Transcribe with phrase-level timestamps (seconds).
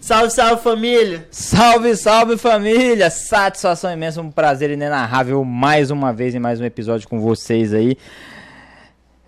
[0.00, 1.26] Salve, salve família!
[1.30, 3.10] Salve, salve família!
[3.10, 7.96] Satisfação imensa, um prazer inenarrável mais uma vez em mais um episódio com vocês aí.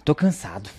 [0.04, 0.70] Tô cansado.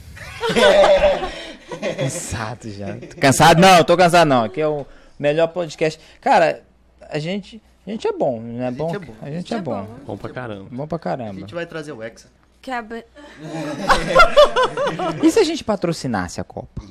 [1.99, 2.95] cansado já.
[2.95, 4.45] Tô cansado não, tô cansado não.
[4.45, 4.85] Aqui é o
[5.17, 5.99] melhor podcast.
[6.21, 6.63] Cara,
[7.09, 8.95] a gente, a gente é bom, não é bom?
[8.95, 9.13] é bom.
[9.21, 9.85] A gente é bom.
[10.05, 10.67] Bom pra caramba.
[10.71, 11.39] Bom pra A caramba.
[11.41, 12.27] gente vai trazer o Hexa.
[12.61, 13.03] Quebra.
[15.23, 16.81] E se a gente patrocinasse a Copa?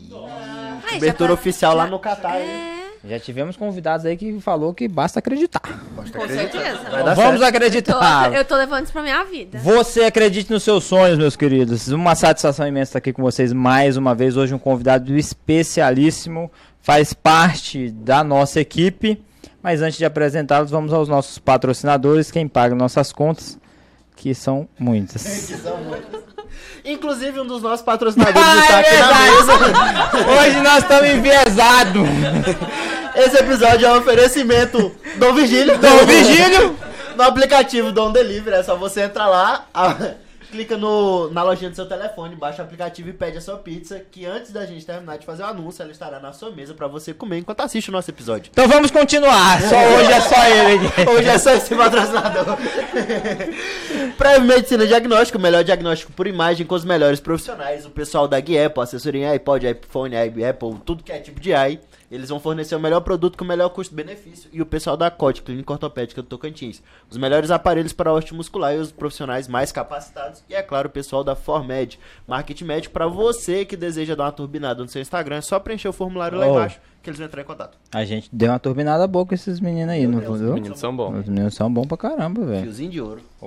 [0.92, 2.46] Cobertura já- oficial lá no Catar, hein?
[2.48, 5.60] É, Já tivemos convidados aí que falou que basta acreditar.
[5.94, 6.78] com certeza.
[6.90, 7.38] Vai dar Vamos certo.
[7.38, 8.32] Tô- acreditar.
[8.34, 9.58] eu tô levando isso pra minha vida.
[9.58, 11.88] Você acredite nos seus sonhos, meus queridos.
[11.88, 14.36] Uma satisfação imensa estar aqui com vocês mais uma vez.
[14.36, 19.22] Hoje um convidado especialíssimo, faz parte da nossa equipe.
[19.62, 23.58] Mas antes de apresentá-los, vamos aos nossos patrocinadores, quem paga nossas contas,
[24.16, 25.52] que são muitas.
[26.84, 30.32] Inclusive, um dos nossos patrocinadores Ah, está é aqui na mesa.
[30.40, 32.08] Hoje nós estamos enviesados.
[33.16, 35.76] Esse episódio é um oferecimento do Virgílio.
[35.78, 36.76] Dom Virgílio.
[37.16, 38.56] No aplicativo Dom Delivery.
[38.58, 39.96] É só você entrar lá, a-
[40.50, 44.00] clica no, na lojinha do seu telefone, baixa o aplicativo e pede a sua pizza.
[44.10, 46.86] Que antes da gente terminar de fazer o anúncio, ela estará na sua mesa pra
[46.86, 48.50] você comer enquanto assiste o nosso episódio.
[48.52, 49.60] Então vamos continuar.
[49.62, 50.88] Só hoje é só ele.
[51.18, 52.56] Hoje é só esse patrocinador.
[54.16, 57.86] Preve Medicina Diagnóstico, melhor diagnóstico por imagem com os melhores profissionais.
[57.86, 61.80] O pessoal da Guiapple, assessoria em iPod, iPhone, Apple, tudo que é tipo de AI.
[62.10, 64.48] Eles vão fornecer o melhor produto com o melhor custo-benefício.
[64.52, 66.82] E o pessoal da COT, Clínica Ortopédica do Tocantins.
[67.10, 70.42] Os melhores aparelhos para osteomuscular muscular e os profissionais mais capacitados.
[70.48, 74.32] E é claro, o pessoal da Formed, marketing médico para você que deseja dar uma
[74.32, 75.36] turbinada no seu Instagram.
[75.36, 76.50] É só preencher o formulário lá Oh.
[76.52, 77.76] embaixo que eles vão entrar em contato.
[77.92, 81.18] A gente deu uma turbinada boa com esses meninos aí, não Os meninos são bons.
[81.20, 82.62] Os meninos são bons pra caramba, velho.
[82.62, 83.22] Fiozinho de ouro.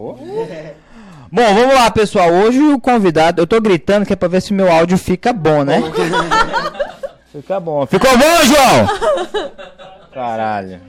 [1.34, 2.30] Bom, vamos lá, pessoal.
[2.30, 5.64] Hoje o convidado, eu tô gritando que é pra ver se meu áudio fica bom,
[5.64, 5.82] né?
[7.32, 7.86] fica bom.
[7.86, 9.52] Ficou bom, João?
[10.14, 10.80] Caralho.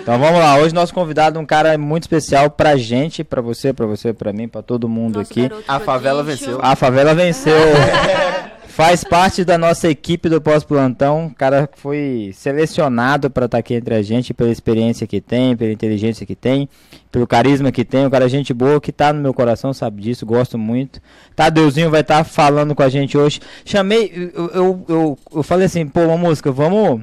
[0.00, 0.56] Então vamos lá.
[0.56, 4.32] Hoje nosso convidado é um cara muito especial pra gente, pra você, pra você, pra
[4.32, 5.42] mim, pra todo mundo Nosso aqui.
[5.48, 6.46] garoto A favela prodígio.
[6.48, 6.60] venceu.
[6.62, 7.56] A favela venceu.
[8.72, 11.26] Faz parte da nossa equipe do pós-plantão.
[11.26, 15.70] O cara foi selecionado para estar aqui entre a gente pela experiência que tem, pela
[15.70, 16.66] inteligência que tem,
[17.10, 18.06] pelo carisma que tem.
[18.06, 21.02] O cara é gente boa que tá no meu coração, sabe disso, gosto muito.
[21.36, 23.40] Tadeuzinho vai estar falando com a gente hoje.
[23.62, 27.02] Chamei, eu, eu, eu, eu falei assim, pô, uma música, vamos,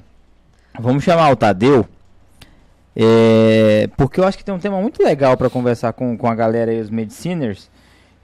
[0.80, 1.86] vamos chamar o Tadeu.
[2.96, 6.34] É, porque eu acho que tem um tema muito legal para conversar com, com a
[6.34, 7.69] galera aí, os mediciners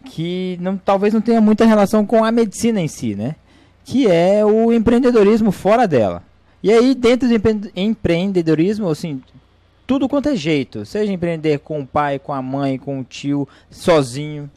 [0.06, 3.36] que não, talvez não tenha muita relação com a medicina em si, né?
[3.84, 6.24] Que é o empreendedorismo fora dela.
[6.64, 9.22] E aí, dentro do empre- empreendedorismo, assim,
[9.86, 10.86] tudo quanto é jeito.
[10.86, 14.50] Seja empreender com o pai, com a mãe, com o tio, sozinho.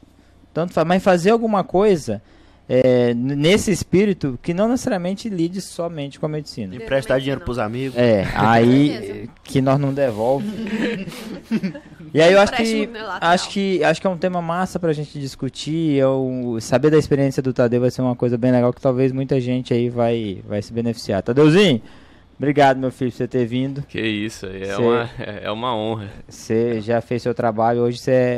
[0.55, 0.87] Tanto faz.
[0.87, 2.23] Mas fazer alguma coisa
[2.69, 6.77] é, nesse espírito que não necessariamente lide somente com a medicina.
[6.77, 7.97] Emprestar dinheiro pros amigos.
[7.97, 9.29] É, aí certeza.
[9.43, 10.47] que nós não devolve.
[12.13, 12.91] e aí eu acho que
[13.21, 15.95] acho que acho que é um tema massa pra gente discutir.
[15.95, 19.41] Eu saber da experiência do Tadeu vai ser uma coisa bem legal que talvez muita
[19.41, 21.23] gente aí vai vai se beneficiar.
[21.23, 21.81] Tadeuzinho,
[22.39, 23.83] obrigado meu filho por você ter vindo.
[23.89, 26.09] Que isso, aí é Cê- uma, é é uma honra.
[26.29, 28.37] Você já fez seu trabalho, hoje você é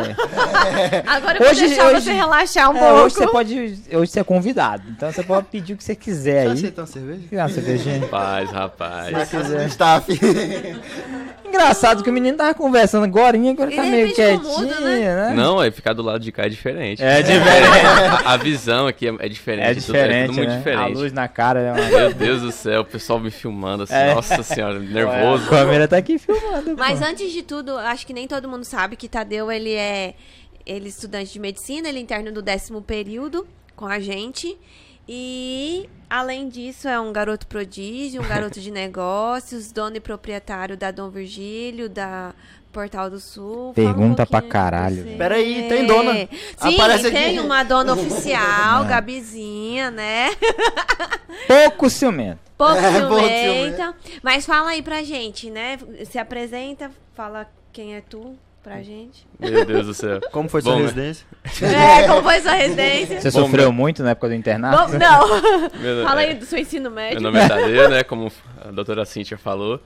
[1.07, 2.95] Agora eu vou Hoje- deixar hoje- você relaxar um É, pouco.
[3.05, 3.59] hoje você pode
[3.93, 4.83] hoje você é convidado.
[4.91, 6.53] Então você pode pedir o que você quiser Você aí.
[6.55, 7.21] aceita uma cerveja?
[7.45, 8.01] Ah, cervejinha.
[8.01, 9.29] Rapaz, rapaz.
[9.31, 10.21] Casa do staff.
[11.51, 15.33] Engraçado que o menino tava conversando agora, agora E tá de meio quietinho, mudo, né?
[15.35, 17.03] Não, aí ficar do lado de cá é diferente.
[17.03, 18.25] É diferente.
[18.25, 19.67] A, a visão aqui é, é diferente.
[19.67, 20.55] É tudo- diferente, tudo muito né?
[20.55, 20.95] A diferente.
[20.97, 21.81] luz na cara, né?
[21.81, 21.97] mano?
[21.97, 23.95] Meu Deus do céu, o pessoal me filmando assim.
[23.95, 24.15] É.
[24.15, 25.49] Nossa senhora, A nervoso.
[25.49, 26.77] câmera tá aqui filmando.
[26.79, 27.05] Mas pô.
[27.07, 30.15] antes de tudo, acho que nem todo mundo sabe que Tadeu, ele é
[30.65, 34.57] ele é estudante de medicina, ele é interno do décimo período com a gente.
[35.09, 40.91] E, além disso, é um garoto prodígio, um garoto de negócios, dono e proprietário da
[40.91, 42.33] Dom Virgílio, da
[42.73, 43.73] Portal do Sul.
[43.75, 45.17] Fala um Pergunta pra caralho.
[45.19, 46.15] Peraí, tem dona.
[46.15, 47.17] Sim, Aparece aqui.
[47.17, 48.89] tem uma dona oficial, É.
[48.89, 50.31] Gabizinha, né?
[51.49, 52.39] Pouco ciumento.
[52.61, 53.95] Pouco É, pouco ciumenta.
[54.23, 55.79] Mas fala aí pra gente, né?
[56.05, 59.27] Se apresenta, fala quem é tu pra gente.
[59.39, 60.21] Meu Deus do céu.
[60.31, 61.27] Como foi sua Bom, residência?
[61.63, 63.21] É, como foi sua residência?
[63.21, 64.93] Você Bom, sofreu meu- muito na época do internato?
[64.93, 65.29] Bom, não.
[65.81, 67.21] Meu- Fala é, aí do seu ensino médio.
[67.21, 68.03] Meu nome é Tadeu, né?
[68.05, 68.31] Como
[68.63, 69.81] a doutora Cíntia falou.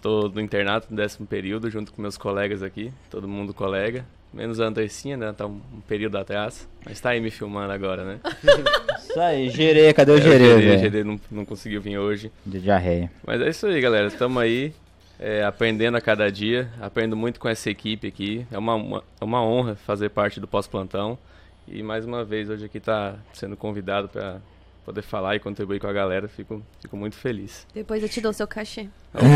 [0.00, 2.92] Tô no internato no décimo período, junto com meus colegas aqui.
[3.10, 4.04] Todo mundo colega.
[4.32, 5.32] Menos a Andressinha, né?
[5.36, 5.58] Tá um,
[5.88, 6.68] período atrás.
[6.84, 8.18] Mas tá aí me filmando agora, né?
[9.00, 10.78] Isso aí, gerei, cadê o É, gerei, Gerê, velho?
[10.80, 12.30] Gerê não, não conseguiu vir hoje.
[12.44, 13.10] De diarreia.
[13.26, 14.06] Mas é isso aí, galera.
[14.08, 14.74] Estamos aí
[15.18, 16.68] é, aprendendo a cada dia.
[16.80, 18.46] Aprendo muito com essa equipe aqui.
[18.50, 21.18] É uma, uma, é uma honra fazer parte do pós-plantão.
[21.66, 24.38] E mais uma vez, hoje aqui tá sendo convidado para
[24.84, 26.28] poder falar e contribuir com a galera.
[26.28, 27.66] Fico, fico muito feliz.
[27.74, 28.88] Depois eu te dou seu cachê.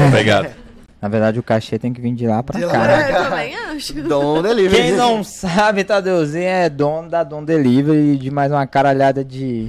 [0.09, 0.55] Obrigado.
[1.01, 2.79] Na verdade, o cachê tem que vir de lá pra De lá cá.
[2.79, 3.03] pra né?
[3.03, 3.19] cá.
[3.19, 4.03] Eu também acho.
[4.05, 4.83] Dom Delivery.
[4.83, 9.69] Quem não sabe, Tadeuzinho é dono da Dom Delivery e de mais uma caralhada de,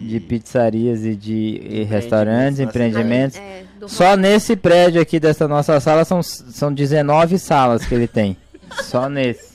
[0.00, 3.38] de pizzarias e de e restaurantes, nossa, empreendimentos.
[3.38, 8.08] É, do Só nesse prédio aqui dessa nossa sala são, são 19 salas que ele
[8.08, 8.36] tem.
[8.82, 9.50] Só nesse.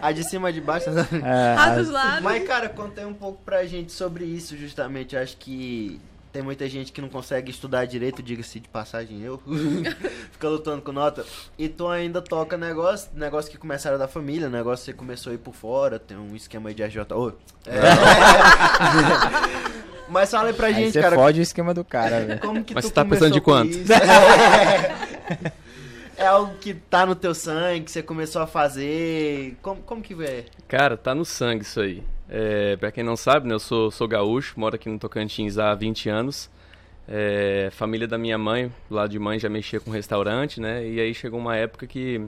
[0.00, 0.86] A de cima e de baixo.
[0.86, 2.22] tá É, Ah, dos lados.
[2.22, 5.16] Mas, cara, contei um pouco pra gente sobre isso, justamente.
[5.16, 5.98] Acho que
[6.32, 9.40] tem muita gente que não consegue estudar direito, diga-se de passagem, eu.
[10.32, 11.24] Fica lutando com nota.
[11.58, 15.34] E tu ainda toca negócio, negócio que começaram da família, negócio que você começou a
[15.34, 16.98] ir por fora, tem um esquema aí de AJ.
[17.12, 17.32] Ô,
[17.66, 17.80] é.
[20.08, 21.16] Mas fala aí pra aí gente, você cara.
[21.16, 22.40] fode o esquema do cara, velho.
[22.40, 23.70] Como que Mas tu você tá pensando de quanto?
[23.70, 23.92] isso?
[26.16, 29.56] É algo que tá no teu sangue, que você começou a fazer.
[29.62, 30.44] Como, como que é?
[30.68, 32.02] Cara, tá no sangue isso aí.
[32.32, 35.74] É, pra quem não sabe, né, eu sou, sou gaúcho, moro aqui no Tocantins há
[35.74, 36.48] 20 anos.
[37.08, 40.86] É, família da minha mãe, lá de mãe já mexia com restaurante, né?
[40.86, 42.20] E aí chegou uma época que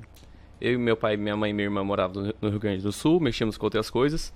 [0.60, 3.20] eu e meu pai, minha mãe e minha irmã moravam no- Rio Grande do Sul,
[3.20, 4.32] mexíamos com outras coisas.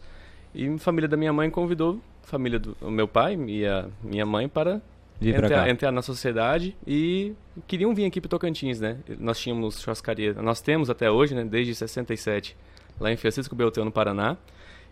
[0.55, 4.25] E a família da minha mãe convidou a família do meu pai e a minha
[4.25, 4.81] mãe para
[5.31, 7.33] entrar, entrar na sociedade e
[7.67, 8.99] queriam vir aqui para Tocantins, né?
[9.19, 11.45] Nós tínhamos churrascaria, nós temos até hoje, né?
[11.45, 12.57] Desde 67,
[13.01, 14.37] lá em Francisco Beltrão, no Paraná.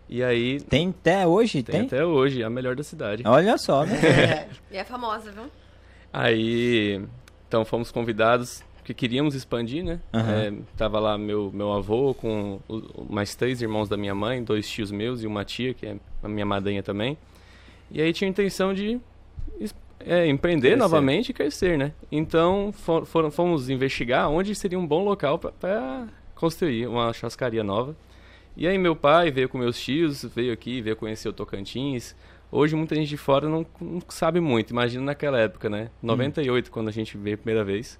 [0.07, 1.63] E aí, Tem até hoje?
[1.63, 1.85] tem, Tem?
[1.87, 3.23] até hoje, a melhor da cidade.
[3.25, 3.95] Olha só, né?
[4.71, 5.45] E é famosa, viu?
[6.13, 7.01] Aí,
[7.47, 9.99] então fomos convidados, que queríamos expandir, né?
[10.13, 10.31] Aham.
[10.31, 14.69] É, tava lá meu, meu avô com o- mais três irmãos da minha mãe, dois
[14.69, 17.17] tios meus e uma tia, que é a minha madrinha também.
[17.91, 18.99] E aí tinha a intenção de
[19.99, 20.75] é, empreender Crescer.
[20.83, 21.91] novamente e crescer, né?
[22.11, 27.95] Então for- foram, fomos investigar onde seria um bom local para construir uma churrascaria nova.
[28.57, 32.15] E aí meu pai veio com meus tios, veio aqui, veio conhecer o Tocantins.
[32.49, 35.89] Hoje muita gente de fora não, não sabe muito, imagina naquela época, né?
[36.01, 37.99] 98, quando a gente veio a primeira vez.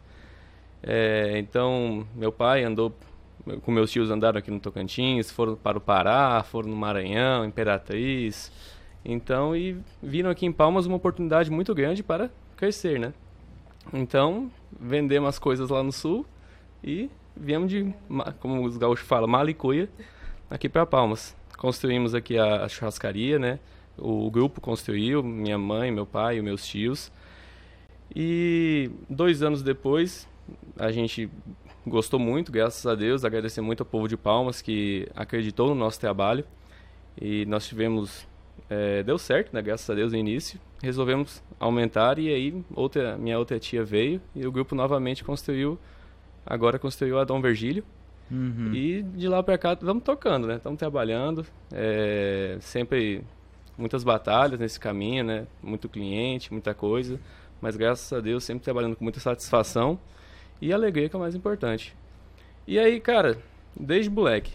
[0.82, 2.96] É, então, meu pai andou,
[3.64, 8.50] com meus tios andaram aqui no Tocantins, foram para o Pará, foram no Maranhão, Imperatriz.
[9.04, 13.14] Então, e viram aqui em Palmas uma oportunidade muito grande para crescer, né?
[13.94, 14.50] Então,
[14.80, 16.26] vendemos as coisas lá no sul
[16.84, 17.94] e viemos de,
[18.40, 19.90] como os gaúchos falam, malicuia,
[20.50, 21.36] aqui para Palmas.
[21.58, 23.60] Construímos aqui a, a churrascaria, né?
[23.98, 27.12] O grupo construiu, minha mãe, meu pai meus tios.
[28.14, 30.28] E dois anos depois,
[30.78, 31.30] a gente
[31.88, 36.00] gostou muito, graças a Deus, agradecer muito ao povo de Palmas que acreditou no nosso
[36.00, 36.46] trabalho.
[37.20, 38.28] E nós tivemos,
[38.70, 40.60] eh, deu certo, né, graças a Deus, no início.
[40.84, 45.80] Resolvemos aumentar e aí outra, minha outra tia veio e o grupo novamente construiu,
[46.46, 47.84] agora construiu a Dom Virgílio.
[48.32, 48.74] Uhum.
[48.74, 50.56] E de lá pra cá estamos tocando, né?
[50.56, 53.24] Estamos trabalhando, é, sempre
[53.78, 55.46] muitas batalhas nesse caminho, né?
[55.62, 57.20] Muito cliente, muita coisa,
[57.62, 60.00] mas graças a Deus sempre trabalhando com muita satisfação
[60.62, 61.96] e alegria que é o mais importante.
[62.68, 63.38] E aí, cara,
[63.80, 64.54] desde moleque,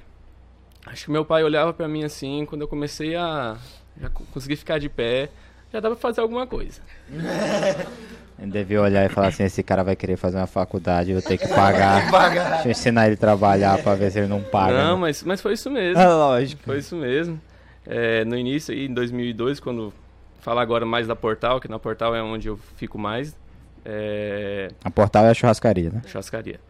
[0.86, 3.56] acho que meu pai olhava pra mim assim, quando eu comecei a
[4.00, 5.28] já co- conseguir ficar de pé,
[5.72, 6.80] já dava pra fazer alguma coisa.
[8.46, 11.36] Devia olhar e falar assim: esse cara vai querer fazer uma faculdade, eu vou ter
[11.38, 12.10] que pagar.
[12.54, 14.72] Deixa eu ensinar ele a trabalhar pra ver se ele não paga.
[14.72, 15.00] Não, né?
[15.00, 16.00] mas, mas foi isso mesmo.
[16.02, 16.62] Ah, lógico.
[16.64, 17.40] Foi isso mesmo.
[17.86, 19.92] É, no início, aí, em 2002, quando
[20.40, 23.36] falar agora mais da Portal, que na Portal é onde eu fico mais,
[23.84, 26.02] é, A portal é a churrascaria, né?
[26.06, 26.60] churrascaria.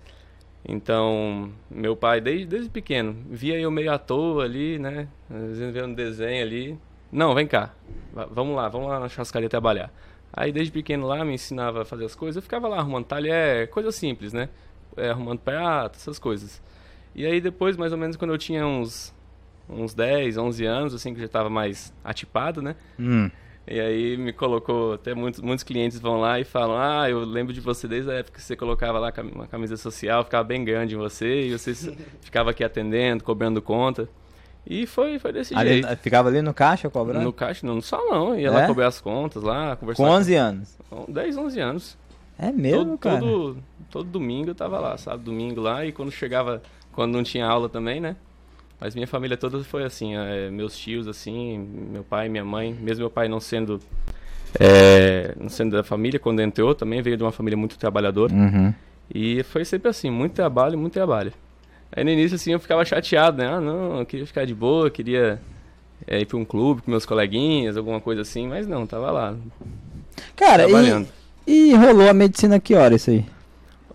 [0.67, 5.09] Então, meu pai, desde, desde pequeno, via eu meio à toa ali, né?
[5.31, 6.79] Às vezes vendo desenho ali.
[7.11, 7.71] Não, vem cá,
[8.13, 9.91] va- vamos lá, vamos lá na churrascaria trabalhar.
[10.33, 12.37] Aí, desde pequeno lá, me ensinava a fazer as coisas.
[12.37, 14.49] Eu ficava lá arrumando talher, coisa simples, né?
[14.97, 16.63] É, arrumando prato, essas coisas.
[17.15, 19.15] E aí, depois, mais ou menos, quando eu tinha uns,
[19.69, 22.77] uns 10, 11 anos, assim, que eu já estava mais atipado, né?
[22.99, 23.31] Hum.
[23.67, 27.53] E aí me colocou, até muitos, muitos clientes vão lá e falam, ah, eu lembro
[27.53, 30.95] de você desde a época que você colocava lá uma camisa social, ficava bem grande
[30.95, 31.75] em você, e você
[32.21, 34.09] ficava aqui atendendo, cobrando conta.
[34.73, 35.97] E foi, foi desse Ali- jeito.
[35.97, 37.25] ficava ali no caixa cobrando?
[37.25, 38.51] No caixa, não, no salão, ia É?
[38.51, 40.01] lá cobrar as contas, lá, conversar.
[40.05, 40.79] Com 11 anos.
[40.89, 41.99] com 10, 11 anos.
[42.39, 43.19] É mesmo, todo, cara?
[43.21, 43.57] todo,
[43.91, 45.25] todo domingo eu tava lá, sabe?
[45.25, 46.63] Domingo lá, e quando chegava,
[46.93, 48.15] quando não tinha aula também, né?
[48.81, 51.59] Mas minha família toda foi assim, é, meus tios, assim,
[51.93, 53.81] meu pai, minha mãe, mesmo meu pai não sendo,
[54.59, 58.33] é, não sendo da família, quando entrou, também veio de uma família muito trabalhadora.
[58.33, 58.73] Uhum.
[59.13, 61.33] E foi sempre assim, muito trabalho, muito trabalho.
[61.93, 63.49] Aí no início, assim, eu ficava chateado, né?
[63.49, 65.41] Ah, não, eu queria ficar de boa, queria
[66.07, 69.37] é, ir pra um clube com meus coleguinhas, alguma coisa assim, mas não, tava lá,
[70.37, 71.09] Cara, trabalhando.
[71.47, 73.25] e, e rolou a medicina que hora isso aí?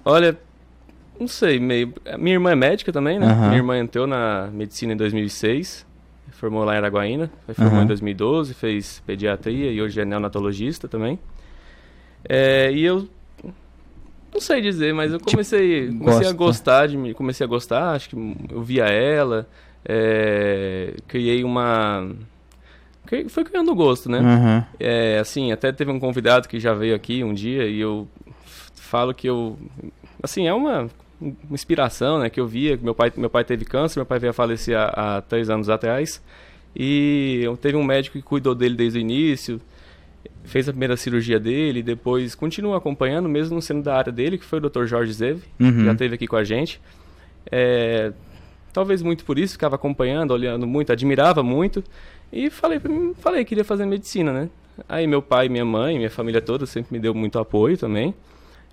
[0.04, 0.38] Olha,
[1.20, 1.94] não sei, meio.
[2.20, 3.26] Minha irmã é médica também, né?
[3.28, 3.48] Aham.
[3.48, 5.86] Minha irmã entrou na medicina em 2006,
[6.32, 7.84] formou lá em Araguaína, aí formou Aham.
[7.84, 11.18] em 2012, fez pediatria e hoje é neonatologista também.
[12.28, 13.08] É, e eu
[14.36, 16.34] não sei dizer, mas eu comecei, comecei a gosta.
[16.34, 18.16] gostar de mim, comecei a gostar, acho que
[18.52, 19.48] eu via ela,
[19.84, 22.08] é, criei uma
[23.30, 24.18] foi criando gosto, né?
[24.20, 24.66] Aham.
[24.80, 28.08] É, assim, até teve um convidado que já veio aqui um dia e eu
[28.76, 29.58] falo que eu.
[30.24, 30.90] Assim, é uma,
[31.22, 32.30] uma inspiração, né?
[32.32, 32.76] Que eu via.
[32.78, 35.50] que Meu pai, meu pai teve câncer, meu pai veio a falecer há, há três
[35.52, 36.22] anos atrás.
[36.76, 39.62] E eu- teve um médico que cuidou dele desde o início,
[40.44, 44.60] fez a primeira cirurgia dele, depois continua acompanhando, mesmo sendo da área dele, que foi
[44.60, 44.86] o Dr.
[44.86, 45.72] Jorge Zeve, Uhum.
[45.74, 46.80] que já esteve aqui com a gente.
[47.52, 48.12] É,
[48.74, 51.84] talvez muito por isso, ficava acompanhando, olhando muito, admirava muito.
[52.32, 52.80] E falei
[53.20, 54.50] falei que queria fazer medicina, né?
[54.90, 58.14] Aí meu pai, minha mãe, minha família toda sempre me deu muito apoio também.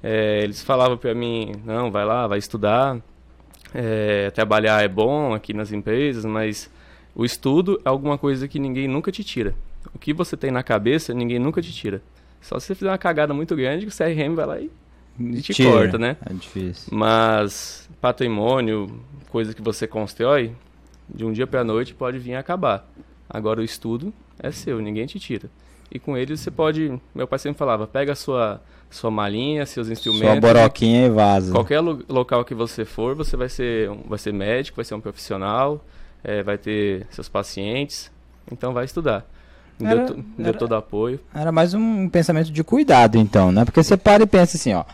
[0.02, 2.98] É, eles falavam para mim, não, vai lá, vai estudar.
[3.74, 6.68] É, trabalhar é bom aqui nas empresas, mas
[7.14, 9.54] o estudo é alguma coisa que ninguém nunca te tira.
[9.94, 12.02] O que você tem na cabeça, ninguém nunca te tira.
[12.40, 14.70] Só se você fizer uma cagada muito grande, que o CRM vai lá e
[15.40, 15.70] te Tira.
[15.70, 16.16] corta, né?
[16.28, 16.88] É difícil.
[16.96, 20.52] Mas patrimônio, coisa que você constrói,
[21.08, 22.88] de um dia para noite pode vir a acabar.
[23.28, 25.48] Agora o estudo é seu, ninguém te tira.
[25.90, 29.86] E com ele você pode, meu pai sempre falava, pega a sua sua malinha, seus
[29.86, 31.50] Sua instrumentos, boroquinha e vaza.
[31.52, 34.94] qualquer lu- local que você for, você vai ser um, vai ser médico, vai ser
[34.94, 35.82] um profissional,
[36.22, 38.12] eh, vai ter seus pacientes,
[38.50, 39.26] então vai estudar.
[39.80, 41.20] Era- deu, era- todo apoio.
[41.34, 43.64] Era mais um pensamento de cuidado, então, né?
[43.64, 44.84] Porque você para e pensa assim, ó.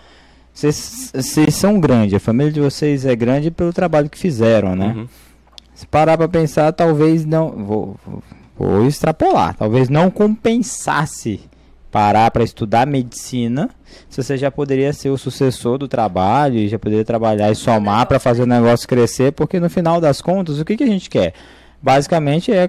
[0.52, 4.94] Vocês são grandes, a família de vocês é grande pelo trabalho que fizeram, né?
[4.97, 5.08] Uhum.
[5.75, 7.50] Se parar pra pensar, talvez não.
[7.50, 8.23] Vou, vou,
[8.58, 9.54] vou extrapolar.
[9.56, 11.40] Talvez não compensasse
[11.90, 13.70] parar para estudar medicina
[14.11, 18.06] se você já poderia ser o sucessor do trabalho e já poderia trabalhar e somar
[18.06, 21.08] para fazer o negócio crescer, porque no final das contas, o que, que a gente
[21.08, 21.32] quer?
[21.80, 22.68] Basicamente é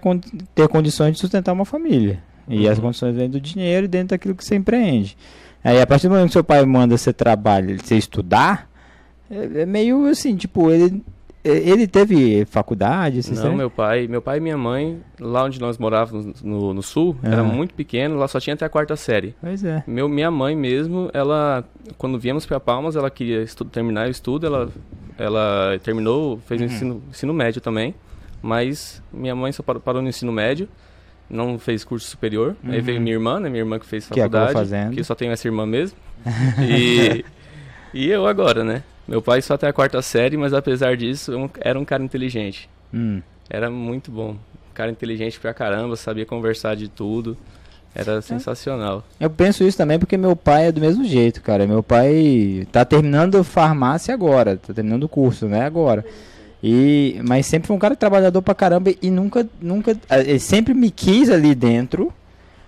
[0.54, 2.22] ter condições de sustentar uma família.
[2.48, 2.86] E as Uhum.
[2.86, 5.18] condições vêm do dinheiro e dentro daquilo que você empreende.
[5.64, 8.70] Aí a partir do momento que seu pai manda você trabalhar, você estudar,
[9.30, 11.04] é, é meio assim, tipo, ele
[11.42, 13.56] ele teve faculdade, Não, sabe?
[13.56, 17.42] meu pai, meu pai e minha mãe, lá onde nós morávamos no, no sul, era
[17.44, 19.34] muito pequeno, lá só tinha até a quarta série.
[19.42, 19.82] Pois é.
[19.88, 21.64] Meu, minha mãe mesmo, ela,
[21.98, 24.70] quando viemos para Palmas, ela queria terminar o estudo, ela,
[25.18, 26.70] ela terminou, fez o Uhum.
[26.70, 27.96] ensino, ensino médio também,
[28.42, 30.68] mas minha mãe só parou, parou no ensino médio,
[31.30, 32.56] não fez curso superior.
[32.64, 34.14] Aí veio minha irmã, né, minha irmã que fez Uhum.
[34.14, 34.96] Que faculdade, fazendo.
[34.96, 35.98] que só tenho essa irmã mesmo.
[36.60, 37.24] E,
[37.94, 38.84] e eu agora, né?
[39.08, 42.70] Meu pai só até a quarta série, mas apesar disso, eu era um cara inteligente.
[42.94, 43.22] Hum.
[43.50, 44.32] Era muito bom.
[44.32, 47.36] Um cara inteligente pra caramba, sabia conversar de tudo.
[47.96, 49.04] Era sensacional.
[49.20, 51.66] Eu penso isso também porque meu pai é do mesmo jeito, cara.
[51.66, 56.06] Meu pai tá terminando farmácia agora, tá terminando o curso, né, agora.
[56.62, 60.92] E mas sempre foi um cara trabalhador pra caramba e nunca nunca ele sempre me
[60.92, 62.12] quis ali dentro,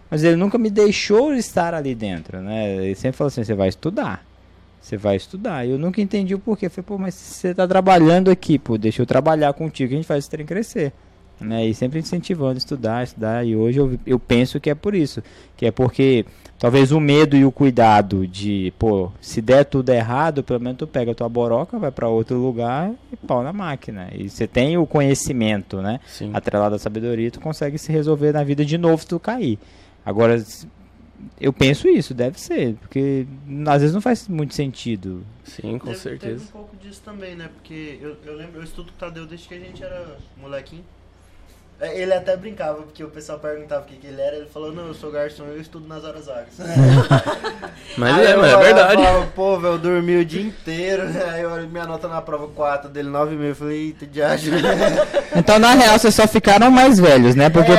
[0.09, 2.75] mas ele nunca me deixou estar ali dentro, né?
[2.75, 4.25] Ele sempre falou assim: "Você vai estudar.
[4.81, 5.67] Você vai estudar".
[5.67, 6.67] Eu nunca entendi o porquê.
[6.67, 9.97] Eu falei: "Pô, mas você tá trabalhando aqui, pô, deixa eu trabalhar contigo, que a
[9.97, 10.93] gente faz esse trem crescer".
[11.39, 11.65] Né?
[11.65, 13.45] E sempre incentivando a estudar, estudar.
[13.45, 15.23] E hoje eu, eu penso que é por isso.
[15.57, 16.25] Que é porque
[16.61, 20.85] talvez o medo e o cuidado de, pô, se der tudo errado, pelo menos tu
[20.85, 24.09] pega a tua boroca, vai para outro lugar e pau na máquina.
[24.13, 25.99] E você tem o conhecimento, né?
[26.05, 26.29] Sim.
[26.35, 29.57] Atrelado à sabedoria, tu consegue se resolver na vida de novo se tu cair.
[30.05, 30.39] Agora,
[31.39, 32.75] eu penso isso, deve ser.
[32.75, 33.25] Porque
[33.67, 35.23] às vezes não faz muito sentido.
[35.43, 36.33] Sim, com Teve- certeza.
[36.35, 37.49] Teve um pouco disso também, né?
[37.55, 40.83] Porque eu, eu lembro, eu estudo com o Tadeu desde que a gente era molequinho.
[41.81, 44.71] É, Ele até brincava, porque o pessoal perguntava o que, que ele era, ele falou,
[44.71, 46.53] não, eu sou garçom, eu estudo nas horas vagas.
[47.97, 49.03] Mas Aí é, eu mas é verdade.
[49.03, 52.47] falava, Pô, velho, eu dormi o dia inteiro, aí eu olho minha nota na prova
[52.47, 54.51] 4 dele, 9 mil, eu falei, eita, diacho.
[55.35, 57.49] Então, na real, vocês só ficaram mais velhos, né?
[57.49, 57.77] Porque, É,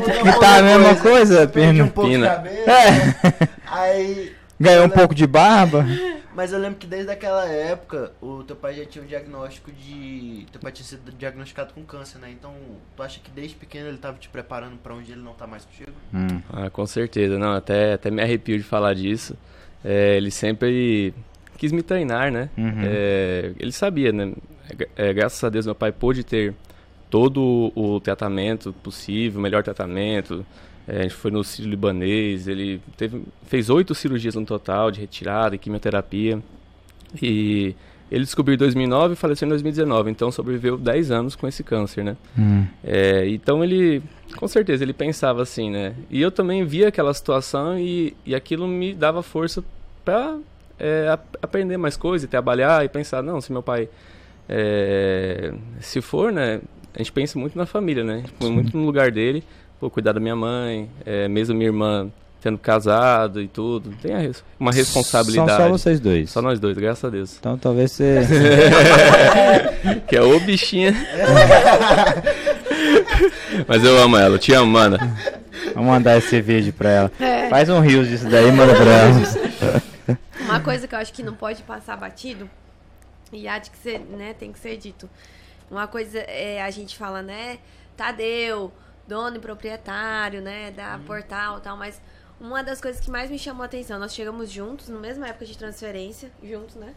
[0.00, 1.46] porque tá a mesma coisa.
[1.46, 1.84] coisa, Pino.
[1.84, 3.48] um pouco cabelo, É.
[3.66, 4.32] aí...
[4.58, 5.84] Ganhou um eu pouco de barba.
[6.34, 10.46] Mas eu lembro que desde aquela época, o teu pai já tinha um diagnóstico de.
[10.50, 12.30] Teu pai tinha sido diagnosticado com câncer, né?
[12.30, 12.52] Então,
[12.96, 15.64] tu acha que desde pequeno ele tava te preparando pra onde ele não tá mais
[15.64, 15.92] contigo?
[16.12, 16.42] Hum.
[16.52, 17.38] Ah, com certeza.
[17.38, 19.36] Não, até, até me arrepio de falar disso.
[19.84, 21.14] É, ele sempre
[21.56, 22.50] quis me treinar, né?
[22.58, 22.82] Uhum.
[22.82, 24.32] É, ele sabia, né?
[24.96, 26.54] É, graças a Deus, meu pai pôde ter
[27.08, 30.44] todo o tratamento possível, o melhor tratamento.
[30.86, 35.00] É, a gente foi no Sírio Libanês, ele teve, fez oito cirurgias no total, de
[35.00, 36.40] retirada e quimioterapia.
[37.22, 37.74] E
[38.10, 42.04] ele descobriu em 2009 e faleceu em 2019, então sobreviveu 10 anos com esse câncer,
[42.04, 42.16] né?
[42.38, 42.66] Hum.
[42.82, 44.02] É, então ele,
[44.36, 45.94] com certeza, ele pensava assim, né?
[46.10, 49.64] E eu também via aquela situação e, e aquilo me dava força
[50.04, 50.38] para
[51.40, 53.88] aprender mais coisas, trabalhar e pensar, não, se meu pai,
[54.48, 56.60] é, se for, né?
[56.94, 58.24] a gente pensa muito na família, né?
[58.40, 59.42] Muito no lugar dele,
[59.84, 62.08] pô, cuidar da minha mãe, é, mesmo minha irmã
[62.40, 65.50] tendo casado e tudo, tem a res- uma responsabilidade.
[65.50, 66.30] São só vocês dois.
[66.30, 67.36] Só nós dois, graças a Deus.
[67.38, 68.20] Então talvez você.
[70.08, 70.92] Que é o bichinha.
[73.68, 74.98] Mas eu amo ela, eu te amo, mana.
[75.74, 77.12] Vamos mandar esse vídeo pra ela.
[77.20, 77.48] É.
[77.48, 79.82] Faz um rios disso daí, manda pra ela.
[80.44, 82.48] Uma coisa que eu acho que não pode passar batido,
[83.32, 85.08] e há de que ser, né, tem que ser dito.
[85.70, 87.58] Uma coisa é a gente fala, né,
[87.96, 88.70] Tadeu,
[89.06, 92.00] dono e proprietário, né, da portal e tal, mas
[92.40, 95.46] uma das coisas que mais me chamou a atenção, nós chegamos juntos, na mesma época
[95.46, 96.94] de transferência, juntos, né?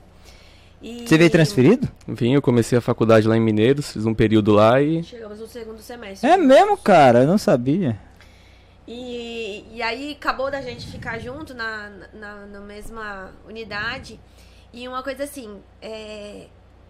[0.81, 1.87] E Você veio transferido?
[2.07, 5.47] Vim, eu comecei a faculdade lá em Mineiros, fiz um período lá e Chegamos no
[5.47, 6.29] segundo semestre.
[6.29, 7.23] É mesmo, cara?
[7.23, 7.99] Eu não sabia.
[8.87, 14.19] E, e aí acabou da gente ficar junto na, na, na mesma unidade.
[14.71, 16.47] E uma coisa assim, é,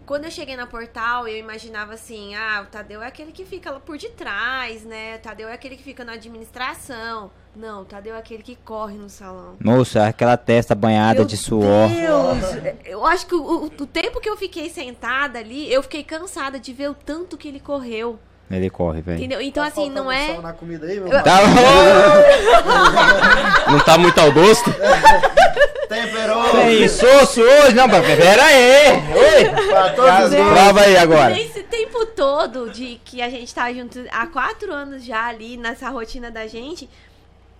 [0.08, 3.70] quando eu cheguei na portal, eu imaginava assim, ah, o Tadeu é aquele que fica
[3.70, 5.16] lá por detrás, né?
[5.16, 7.30] O Tadeu é aquele que fica na administração.
[7.54, 9.56] Não, o Tadeu é aquele que corre no salão.
[9.62, 11.90] Moça, aquela testa banhada Meu de suor.
[11.90, 12.38] Deus!
[12.86, 16.72] Eu acho que o, o- tempo que eu fiquei sentada ali, eu fiquei cansada de
[16.72, 18.18] ver o tanto que ele correu.
[18.50, 19.18] Ele corre, velho.
[19.18, 19.42] Entendeu?
[19.42, 20.40] Então, assim, não é.
[20.40, 21.36] na comida aí, meu Eu- Tá
[23.70, 24.70] não tá muito ao gosto.
[26.06, 26.50] Temperou.
[26.50, 27.74] Tem soço hoje?
[27.74, 28.90] Não, pera aí.
[28.92, 29.66] Oi.
[29.68, 30.52] Pra todos os gostos.
[30.52, 31.34] Prova aí agora.
[31.34, 35.88] Nesse tempo todo de que a gente tá junto há quatro anos já ali nessa
[35.88, 36.88] rotina da gente,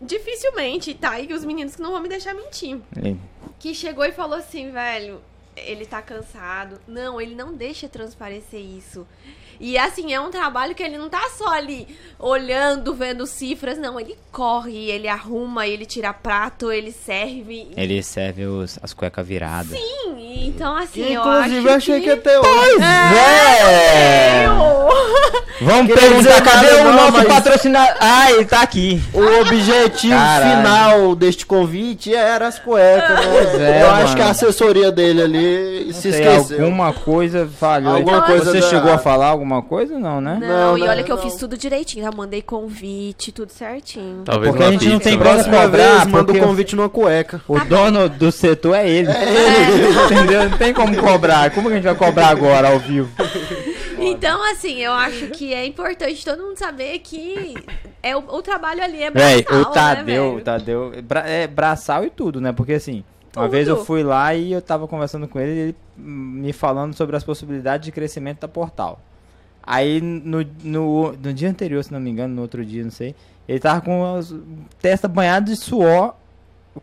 [0.01, 2.79] dificilmente tá aí os meninos que não vão me deixar mentir.
[3.59, 5.21] Que chegou e falou assim, velho,
[5.57, 6.81] ele tá cansado.
[6.87, 9.07] Não, ele não deixa transparecer isso.
[9.61, 11.89] E assim, é um trabalho que ele não tá só ali
[12.19, 17.69] olhando, vendo cifras, não, ele corre, ele arruma, ele tira prato, ele serve.
[17.77, 19.77] Ele serve os, as cuecas viradas.
[19.79, 22.01] Sim, então assim, Que, eu inclusive, acho eu achei que...
[22.03, 22.83] que ia ter hoje.
[22.83, 24.47] É.
[25.61, 27.97] Vamos Queria perguntar, dizer cadê o nosso mas- patrocinador?
[28.01, 29.03] Ah, ele tá aqui.
[29.13, 30.57] O objetivo Caralho.
[30.57, 33.27] final deste convite era as cuecas, né?
[33.33, 34.17] Pois é, Eu acho mano.
[34.17, 36.65] que a assessoria dele ali Não se sei, esqueceu.
[36.65, 37.97] alguma coisa falhou.
[37.97, 39.99] Alguma Você coisa chegou da- a falar alguma coisa?
[39.99, 40.39] Não, né?
[40.41, 41.23] Não, Não, e não, olha que eu não.
[41.23, 44.23] fiz tudo direitinho, já mandei convite, tudo certinho.
[44.25, 45.19] Talvez Porque a uma gente não tem né?
[45.19, 47.41] grana Próxima cobrar, vez, manda o convite numa cueca.
[47.49, 49.09] O dono do setor é ele.
[50.13, 50.51] Entendeu?
[50.51, 51.51] Não tem como cobrar.
[51.51, 53.11] Como que a gente vai cobrar agora ao vivo?
[53.99, 57.55] Então, assim, eu acho que é importante todo mundo saber que
[58.03, 60.41] é o, o trabalho ali é Véi, braçal, o Tadeu, né, o?
[60.41, 62.53] Tadeu, bra- é braçal e tudo, né?
[62.53, 63.03] Porque assim,
[63.37, 63.51] uma Tudo.
[63.51, 67.17] vez eu fui lá e eu tava conversando com ele, e ele me falando sobre
[67.17, 69.01] as possibilidades de crescimento da Portal.
[69.71, 73.15] Aí no, no, no dia anterior, se não me engano, no outro dia, não sei,
[73.47, 74.35] ele tava com as
[74.81, 76.15] testa banhada de suor,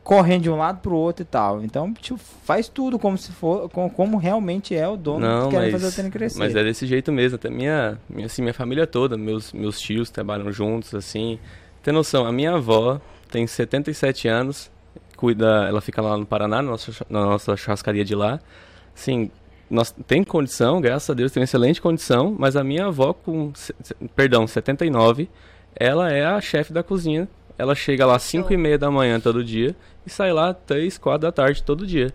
[0.04, 1.64] correndo de um lado pro outro e tal.
[1.64, 5.56] Então, tipo, faz tudo como se for, com- como realmente é o dono Não, que
[5.58, 6.38] quer fazer o tênis crescer.
[6.38, 7.38] mas é desse jeito mesmo.
[7.38, 11.40] Até minha, minha, assim, minha família toda, meus, meus tios trabalham juntos, assim.
[11.82, 14.70] Tem noção, a minha avó tem 77 anos,
[15.18, 18.40] cuida, ela fica lá no Paraná, na nossa, na nossa churrascaria de lá.
[18.96, 19.32] Assim,
[19.70, 23.52] nós tem condição, graças a Deus, tem excelente condição, mas a minha avó com,
[24.16, 25.30] perdão, 79,
[25.76, 27.28] ela é a chefe da cozinha.
[27.58, 29.76] Ela chega lá às 5 e meia da manhã todo dia
[30.06, 32.14] e sai lá 3, 4 da tarde todo dia.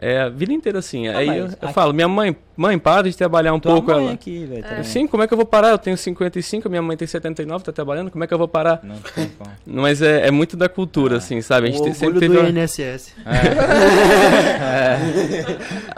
[0.00, 1.06] É a vida inteira assim.
[1.08, 3.90] Aí eu, eu aqui- falo, minha mãe, mãe, para de trabalhar um Tua pouco.
[3.92, 4.84] mãe Ela, aqui, velho, também.
[4.84, 5.68] Sim, como é que eu vou parar?
[5.68, 8.80] Eu tenho 55, minha mãe tem 79, tá trabalhando, como é que eu vou parar?
[8.82, 9.50] Não tem como.
[9.82, 11.68] Mas é, é muito da cultura, assim, sabe?
[11.68, 12.34] A gente O sempre orgulho teve.
[12.34, 13.12] do a- INSS.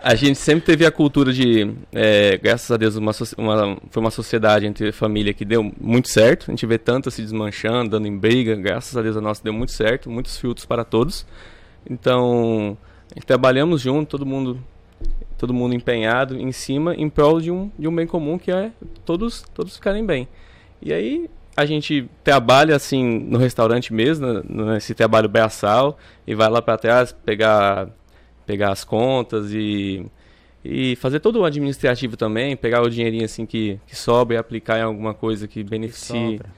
[0.02, 4.10] A gente sempre teve a cultura de, é, graças a Deus, uma, uma- foi uma
[4.10, 6.46] sociedade entre família que deu muito certo.
[6.48, 8.54] A gente vê tanto se desmanchando, dando em briga.
[8.56, 11.26] Graças a Deus a nossa deu muito certo, muitos filtros para todos.
[11.88, 12.76] Então,
[13.20, 14.58] trabalhamos junto, todo mundo,
[15.38, 18.70] todo mundo empenhado em cima, em prol de um, de um bem comum que é
[19.04, 20.28] todos, todos ficarem bem.
[20.82, 24.42] E aí a gente trabalha assim no restaurante mesmo, né,
[24.74, 25.96] nesse trabalho braçal,
[26.26, 27.88] e vai lá para trás pegar
[28.46, 30.04] pegar as contas e,
[30.62, 34.78] e fazer todo o administrativo também, pegar o dinheirinho assim que, que sobra e aplicar
[34.78, 36.38] em alguma coisa que beneficie.
[36.38, 36.50] Sobra,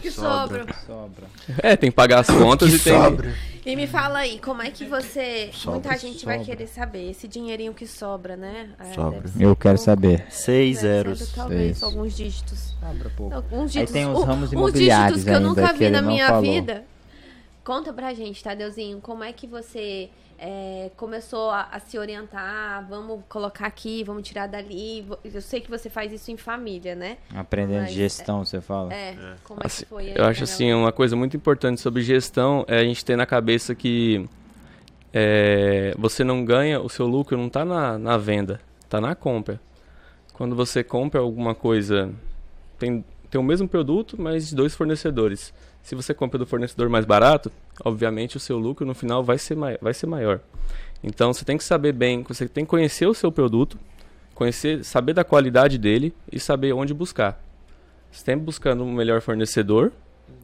[0.00, 0.66] Que sobra.
[0.86, 1.24] sobra.
[1.58, 2.94] É, tem que pagar as contas Que e tem.
[2.98, 3.34] sobra.
[3.66, 5.48] E me fala aí, como é que você.
[5.52, 6.54] Sobra, muita gente vai sobra.
[6.54, 7.10] querer saber.
[7.10, 8.70] Esse dinheirinho que sobra, né?
[8.78, 9.22] É, Sobra.
[9.40, 10.26] Eu quero pouco, saber.
[10.30, 11.32] Seis zeros.
[11.32, 11.84] Talvez, Isso.
[11.84, 12.74] alguns dígitos.
[12.78, 13.34] Sobra pouco.
[13.34, 13.92] Alguns Aí dígitos.
[13.92, 16.42] tem os ramos uns imobiliários dígitos que eu nunca vi na minha falou.
[16.42, 16.84] vida.
[17.64, 22.86] Conta pra gente, Tadeuzinho, como é que você é, começou a, a se orientar?
[22.88, 25.06] Vamos colocar aqui, vamos tirar dali.
[25.24, 27.18] Eu sei que você faz isso em família, né?
[27.34, 28.92] Aprendendo Mas, gestão, você fala.
[28.92, 29.14] É.
[29.44, 30.08] Como é Assim, que foi?
[30.08, 33.26] aí eu acho assim, uma coisa muito importante sobre gestão é a gente ter na
[33.26, 34.28] cabeça que
[35.12, 39.60] é, você não ganha, o seu lucro não está na, na venda, está na compra.
[40.32, 42.12] Quando você compra alguma coisa
[42.78, 45.52] tem, tem o mesmo produto, mas de dois fornecedores.
[45.84, 47.52] Se você compra do fornecedor mais barato,
[47.84, 50.40] obviamente o seu lucro no final vai ser, vai ser maior.
[51.02, 53.78] Então você tem que saber bem, você tem que conhecer o seu produto,
[54.34, 57.38] conhecer, saber da qualidade dele e saber onde buscar.
[58.10, 59.92] Sempre buscando um melhor fornecedor,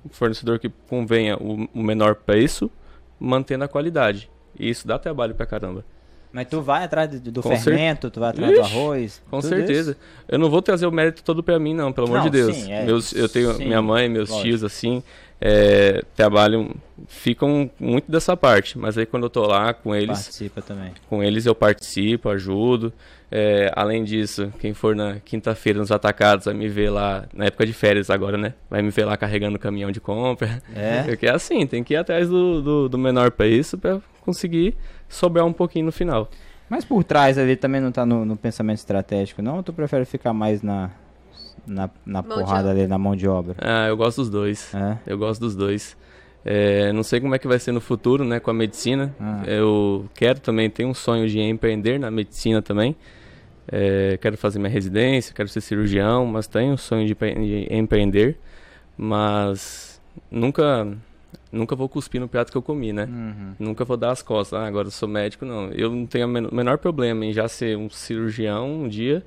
[0.05, 2.71] um fornecedor que convenha o, o menor preço,
[3.19, 4.31] mantendo a qualidade.
[4.59, 5.83] E isso dá trabalho pra caramba.
[6.33, 9.23] Mas tu vai atrás do, do fermento, tu vai atrás do Ixi, arroz.
[9.31, 9.93] Com certeza.
[9.93, 10.01] isso?
[10.29, 12.55] Eu não vou trazer o mérito todo pra mim, não, pelo amor Não, de Deus.
[12.55, 12.85] sim, é.
[12.85, 14.49] meus, eu tenho Sim, minha mãe, meus lógico.
[14.49, 15.03] tios, assim,
[15.41, 16.75] é, trabalham,
[17.09, 18.79] ficam muito dessa parte.
[18.79, 20.93] Mas aí quando eu tô lá com eles, Participa também.
[21.09, 22.93] com eles eu participo, ajudo.
[23.33, 27.65] É, além disso, quem for na quinta-feira nos atacados vai me ver lá, na época
[27.65, 28.55] de férias agora, né?
[28.69, 30.61] Vai me ver lá carregando o caminhão de compra.
[30.75, 31.03] É?
[31.09, 34.75] Porque é assim, tem que ir atrás do, do, do menor preço pra conseguir
[35.09, 36.29] sobrar um pouquinho no final.
[36.69, 39.57] Mas por trás ali também não tá no, no pensamento estratégico, não?
[39.57, 40.91] Ou tu prefere ficar mais na,
[41.67, 43.55] na, na Mão porrada ali, na mão de obra?
[43.59, 44.75] Ah, eu gosto dos dois.
[44.75, 44.99] É?
[45.07, 45.97] Eu gosto dos dois.
[46.45, 49.15] É, não sei como é que vai ser no futuro, né, com a medicina.
[49.21, 49.43] Ah.
[49.47, 52.97] Eu quero também, tenho um sonho de empreender na medicina também.
[53.73, 58.39] É, quero fazer minha residência, quero ser cirurgião, mas tenho o sonho de, de empreender.
[58.97, 60.87] Mas nunca,
[61.51, 63.05] nunca vou cuspir no prato que eu comi, né?
[63.05, 63.53] Uhum.
[63.59, 64.59] Nunca vou dar as costas.
[64.61, 65.69] Ah, agora eu sou médico, não.
[65.73, 69.23] Eu não tenho o men- menor problema em já ser um cirurgião um dia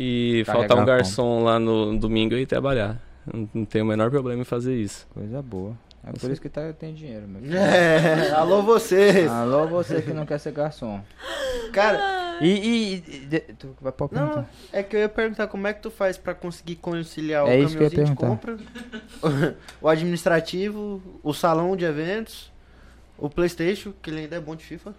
[0.00, 3.02] e Carregar faltar um garçom lá no domingo e trabalhar.
[3.26, 5.06] Não, não tenho o menor problema em fazer isso.
[5.12, 5.76] Coisa boa.
[6.06, 7.56] É por isso que tá, tem dinheiro, meu filho.
[7.58, 9.28] É, alô vocês.
[9.28, 11.02] Alô, você que não quer ser garçom.
[11.72, 12.48] Cara, E.
[12.48, 12.94] e,
[13.34, 14.50] e tu vai não, perguntar.
[14.72, 17.58] é que eu ia perguntar como é que tu faz pra conseguir conciliar o É
[17.58, 18.56] isso que eu ia caminhãozinho de compra,
[19.82, 22.52] o administrativo, o salão de eventos,
[23.18, 24.94] o Playstation, que ele ainda é bom de FIFA,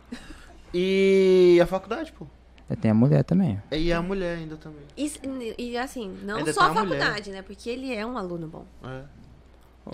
[0.73, 2.27] e a faculdade, pô.
[2.75, 3.59] Tem a mulher também.
[3.71, 4.81] E a mulher ainda também.
[4.95, 5.11] E,
[5.57, 6.99] e, assim, não Ainda só a tem a mulher.
[6.99, 7.41] faculdade, né?
[7.41, 8.65] Porque ele é um aluno bom.
[8.83, 9.01] É.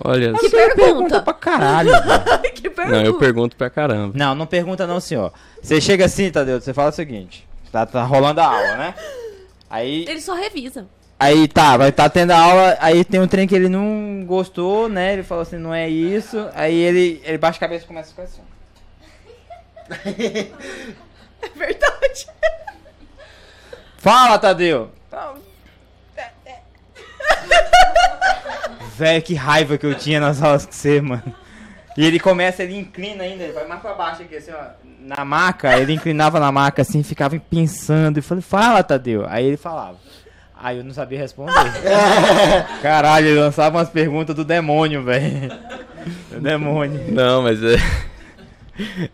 [0.04, 1.22] Olha, Que pergunta!
[1.22, 1.90] Pra caralho.
[2.54, 2.98] que pergunta!
[2.98, 4.12] não, eu pergunto pra caramba.
[4.16, 5.32] não, não pergunta não, senhor.
[5.62, 7.48] Você chega assim, Tadeu, você fala o seguinte.
[7.72, 8.94] Tá, tá rolando a aula, né?
[9.70, 10.86] Aí, Ele só revisa.
[11.18, 14.88] aí tá, vai tá tendo a aula, aí tem um trem que ele não gostou,
[14.88, 15.14] né?
[15.14, 16.46] Ele falou assim, não é isso.
[16.54, 18.42] Aí ele, ele baixa a cabeça e começa a ficar assim.
[21.42, 22.26] É verdade.
[24.06, 24.92] Fala, Tadeu!
[28.94, 31.34] Velho, que raiva que eu tinha nas aulas com você, mano.
[31.96, 34.66] E ele começa, ele inclina ainda, ele vai mais pra baixo aqui, assim, ó.
[35.00, 38.18] Na maca, ele inclinava na maca assim, ficava pensando.
[38.18, 39.26] E falei, fala, Tadeu.
[39.28, 39.96] Aí ele falava.
[40.56, 41.52] Aí eu não sabia responder.
[42.80, 45.50] Caralho, ele lançava umas perguntas do demônio, velho.
[46.30, 47.12] Do demônio.
[47.12, 47.76] Não, mas é.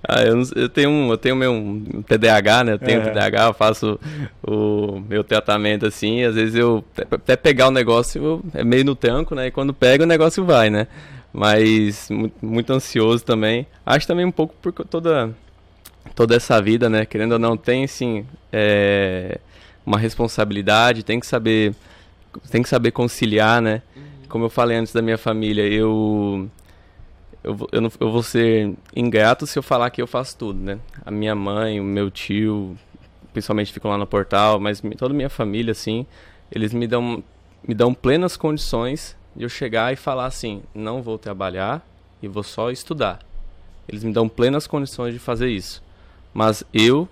[0.06, 2.72] Ah, eu, não- eu tenho um, eu tenho meu um TDAH, né?
[2.74, 3.04] Eu tenho É.
[3.04, 3.98] TDAH, eu faço
[4.42, 8.94] o meu tratamento assim, às vezes eu até- pegar o negócio eu- é meio no
[8.94, 9.46] tranco, né?
[9.46, 10.86] E quando pega o negócio vai, né?
[11.32, 13.66] Mas mu- muito, ansioso também.
[13.86, 15.30] Acho também um pouco por toda
[16.14, 17.06] toda essa vida, né?
[17.06, 19.38] Querendo ou não, tem sim é,
[19.86, 21.74] uma responsabilidade, tem que saber
[22.50, 23.82] tem que saber conciliar, né?
[24.28, 26.48] Como eu falei antes da minha família, eu
[27.44, 30.58] eu, vou- eu, não, eu vou ser ingrato se eu falar que eu faço tudo,
[30.60, 30.78] né?
[31.04, 32.76] A minha mãe, o meu tio,
[33.32, 36.06] principalmente ficam lá no portal, mas toda a minha família, assim,
[36.50, 37.22] eles me dão,
[37.66, 41.84] me dão plenas condições de eu chegar e falar assim, não vou trabalhar
[42.22, 43.18] e vou só estudar.
[43.88, 45.82] Eles me dão plenas condições de fazer isso.
[46.32, 47.08] Mas eu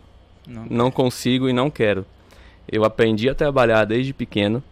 [0.47, 0.66] Não.
[0.71, 2.07] não consigo e não quero.
[2.71, 4.62] Eu aprendi a trabalhar desde pequeno.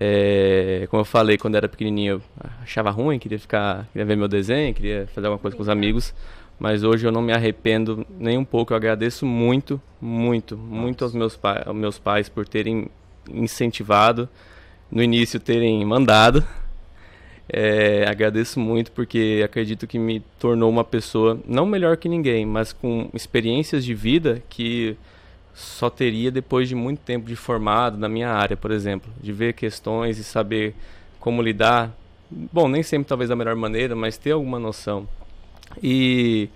[0.00, 2.22] É, como eu falei, quando era pequenininho, eu
[2.62, 6.14] achava ruim, queria ficar, queria ver meu desenho, queria fazer alguma coisa com os amigos.
[6.58, 8.72] Mas hoje eu não me arrependo nem um pouco.
[8.72, 12.88] Eu agradeço muito, muito, muito aos meus, pa aos meus pais por terem
[13.30, 14.28] incentivado,
[14.90, 16.44] no início terem mandado.
[17.50, 22.72] É, agradeço muito porque acredito que me tornou uma pessoa não melhor que ninguém, mas
[22.72, 24.96] com experiências de vida que
[25.58, 29.54] só teria depois de muito tempo de formado na minha área, por exemplo, de ver
[29.54, 30.72] questões e saber
[31.18, 31.92] como lidar.
[32.30, 35.08] Bom, nem sempre talvez da melhor maneira, mas ter alguma noção.
[35.82, 36.48] E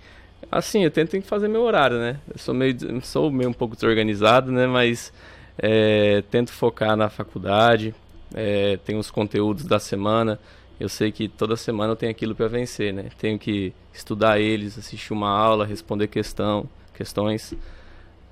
[0.49, 2.17] assim, eu tento fazer meu horário, né?
[2.31, 4.67] Eu sou meio, sou meio um pouco desorganizado, né?
[4.67, 5.11] Mas
[5.57, 7.93] é, tento focar na faculdade,
[8.33, 10.39] é, tenho os conteúdos da semana.
[10.79, 13.09] Eu sei que toda semana eu tenho aquilo para vencer, né?
[13.19, 17.53] Tenho que estudar eles, assistir uma aula, responder questão, questões,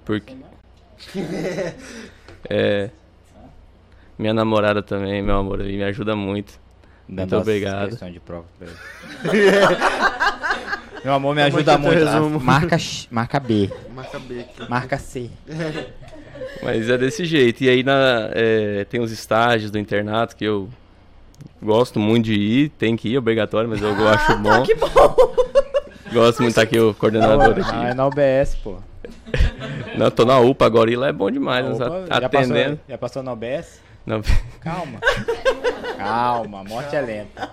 [0.05, 0.33] porque
[2.49, 2.89] é,
[4.17, 6.59] minha namorada também, meu amor, ele me ajuda muito.
[7.07, 7.89] Muito obrigado.
[7.89, 9.51] questão de prova pra ele.
[11.03, 12.07] Meu amor me ajuda muito.
[12.07, 12.39] Ah, resumo.
[12.39, 14.69] Marca, X- marca B, Marca B aqui.
[14.69, 15.31] marca C.
[16.61, 17.63] Mas é desse jeito.
[17.63, 20.69] E aí na, é, tem os estágios do internato que eu
[21.61, 24.49] Gosto muito de ir, tem que ir, obrigatório, mas eu acho bom.
[24.49, 24.89] Tá, que bom.
[26.13, 28.77] Gosto muito de estar aqui, o coordenador Ah, é na UBS, pô.
[29.97, 32.77] Não, tô na UPA agora e lá é bom demais, Opa, já, atendendo.
[32.77, 33.81] passou, já passou na UBS?
[34.05, 34.21] Não,
[34.59, 34.99] Calma.
[35.97, 37.49] Calma, a morte é lenta.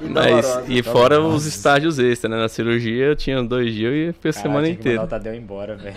[0.00, 2.36] mas, e fora os estágios extras, né?
[2.38, 5.02] Na cirurgia eu tinha dois dias e foi a semana inteira.
[5.02, 5.96] o Tadeu embora, velho.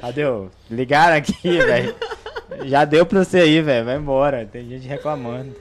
[0.00, 1.94] Tadeu, ligaram aqui, velho.
[2.64, 3.84] Já deu pra você aí, velho.
[3.84, 4.48] Vai embora.
[4.50, 5.54] Tem gente reclamando.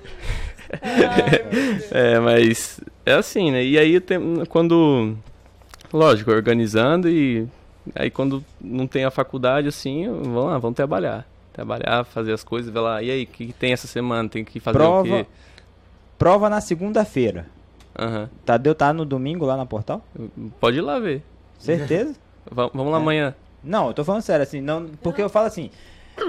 [1.92, 3.64] É, mas é assim, né?
[3.64, 5.16] E aí tem, quando.
[5.92, 7.48] Lógico, organizando e.
[7.96, 11.28] Aí quando não tem a faculdade, assim, vamos lá, vamos trabalhar.
[11.54, 13.02] Trabalhar, fazer as coisas, ver lá.
[13.04, 14.30] E aí, o que, que tem essa semana?
[14.30, 15.04] Tem que fazer o Prova.
[15.04, 15.26] quê?
[16.18, 17.48] Prova na segunda-feira.
[17.98, 18.30] Aham.
[18.46, 20.02] Tadeu tá no domingo lá na portal?
[20.60, 21.24] Pode ir lá ver.
[21.58, 22.16] Certeza?
[22.50, 23.02] Va- vamos lá É.
[23.02, 23.36] amanhã.
[23.64, 25.70] Não, eu tô falando sério, assim, não, porque eu falo assim,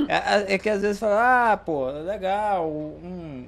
[0.08, 3.44] é, é que às vezes fala, ah, pô, legal, um,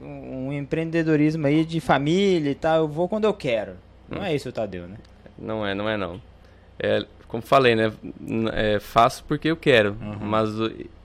[0.00, 3.74] um empreendedorismo aí de família e tal, eu vou quando eu quero.
[4.08, 4.96] Não é isso, Tadeu, né?
[5.38, 6.18] Não é, não é não.
[6.78, 7.92] É, como falei, né?
[8.52, 10.16] É, faço porque eu quero, Uhum.
[10.20, 10.50] mas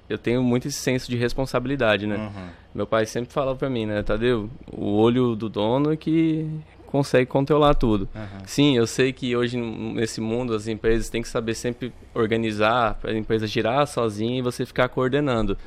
[0.09, 2.31] eu tenho muito esse senso de responsabilidade, né?
[2.73, 6.47] Meu pai sempre falava pra mim, né, Tadeu, o olho do dono é que
[6.87, 8.07] consegue controlar tudo.
[8.13, 8.21] Uhum.
[8.45, 13.11] Sim, eu sei que hoje nesse mundo as empresas têm que saber sempre organizar, para
[13.11, 15.57] a empresa girar sozinha e você ficar coordenando.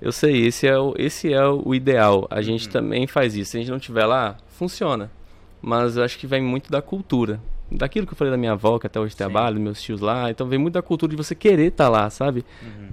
[0.00, 2.26] Eu sei, esse é o, esse é o ideal.
[2.30, 3.50] A gente também faz isso.
[3.52, 5.10] Se a gente não tiver lá, funciona.
[5.60, 7.40] Mas eu acho que vem muito da cultura.
[7.70, 10.30] Daquilo que eu falei da minha avó, que até hoje trabalha, meus tios lá.
[10.30, 12.44] Então vem muito da cultura de você querer estar lá, sabe?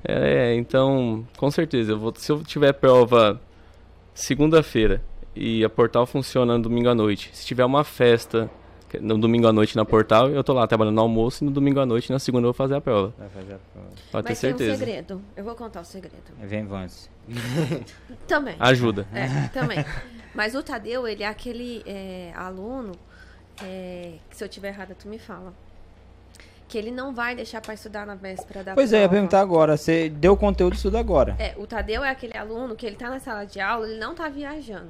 [0.03, 1.93] É, então, com certeza.
[1.93, 3.39] Eu vou, se eu tiver prova
[4.13, 5.01] segunda-feira
[5.35, 7.29] e a portal funciona no domingo à noite.
[7.33, 8.49] Se tiver uma festa
[9.01, 11.79] no domingo à noite na portal, eu tô lá trabalhando no almoço e no domingo
[11.79, 13.13] à noite, na segunda eu vou fazer a prova.
[13.17, 13.87] Vai fazer a prova.
[14.11, 14.77] Pode ter Mas tem um certeza.
[14.77, 15.21] segredo.
[15.35, 16.15] Eu vou contar o segredo.
[16.41, 17.09] Vem, Vance.
[18.27, 18.55] Também.
[18.59, 19.07] Ajuda.
[19.13, 19.83] É, também.
[20.33, 22.93] Mas o Tadeu, ele é aquele é, aluno
[23.63, 25.53] é, que se eu tiver errada, tu me fala.
[26.67, 29.15] Que ele não vai deixar pra estudar na véspera da Pois é, eu ia prova.
[29.21, 31.35] perguntar agora, você deu conteúdo estudo agora.
[31.37, 34.15] É, o Tadeu é aquele aluno que ele tá na sala de aula, ele não
[34.15, 34.89] tá viajando.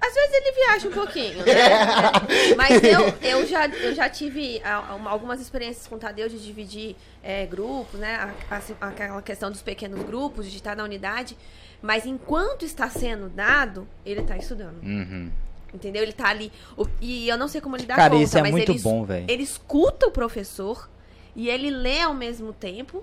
[0.00, 1.52] Às vezes ele viaja um pouquinho, né?
[1.52, 2.54] É.
[2.58, 4.60] Mas eu, eu, já, eu já tive
[4.96, 8.16] uma- algumas experiências com o Tadeu de dividir é, grupos, né?
[8.50, 11.38] A- aquela questão dos pequenos grupos, de estar na unidade.
[11.80, 14.82] Mas enquanto está sendo dado, ele tá estudando.
[14.82, 15.30] Uhum.
[15.74, 16.02] Entendeu?
[16.02, 16.52] Ele tá ali.
[16.76, 18.78] o- e eu não sei como ele dá Cara, conta, isso é mas muito ele,
[18.80, 19.24] bom, velho.
[19.28, 20.88] Ele escuta o professor
[21.34, 23.02] e ele lê ao mesmo tempo.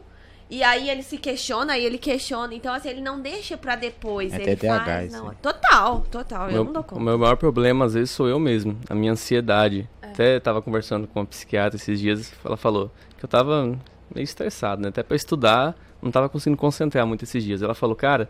[0.50, 2.54] E aí ele se questiona, aí ele questiona.
[2.54, 4.34] Então, assim, ele não deixa pra depois.
[4.34, 5.14] É ele TDAH faz.
[5.14, 5.30] Não.
[5.30, 5.36] aí.
[5.42, 6.48] Total, total.
[6.48, 7.02] Eu Meu- não dou o conta.
[7.02, 8.78] meu maior problema, às vezes, sou eu mesmo.
[8.90, 9.88] A minha ansiedade.
[10.02, 10.08] É.
[10.08, 12.34] Até tava conversando com uma psiquiatra esses dias.
[12.44, 13.66] Ela falou que eu tava
[14.14, 14.90] meio estressado, né?
[14.90, 17.62] Até pra estudar, não tava conseguindo concentrar muito esses dias.
[17.62, 18.30] Ela falou, cara,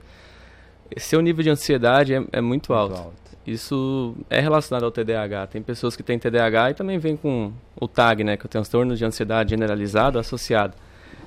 [0.97, 2.95] seu nível de ansiedade é, é muito alto.
[2.97, 3.30] alto.
[3.45, 5.47] Isso é relacionado ao TDAH.
[5.47, 8.37] Tem pessoas que têm TDAH e também vem com o TAG, né?
[8.37, 10.75] Que é o transtorno de ansiedade generalizado associado.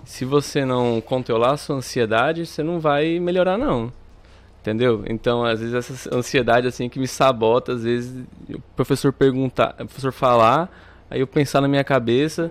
[0.05, 3.93] Se você não controlar a sua ansiedade, você não vai melhorar, não.
[4.61, 5.03] Entendeu?
[5.07, 9.87] Então, às vezes, essa ansiedade, assim, que me sabota, às vezes, o professor perguntar, o
[9.87, 10.71] professor falar,
[11.11, 12.51] aí eu pensar na minha cabeça,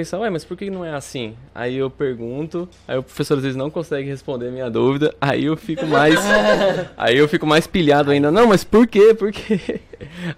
[0.00, 1.34] pensar, ué, mas por que não é assim?
[1.54, 5.44] Aí eu pergunto, aí o professor às vezes não consegue responder a minha dúvida, aí
[5.44, 6.14] eu fico mais.
[6.96, 8.30] aí eu fico mais pilhado ainda.
[8.30, 9.14] Não, mas por quê?
[9.14, 9.80] Por quê?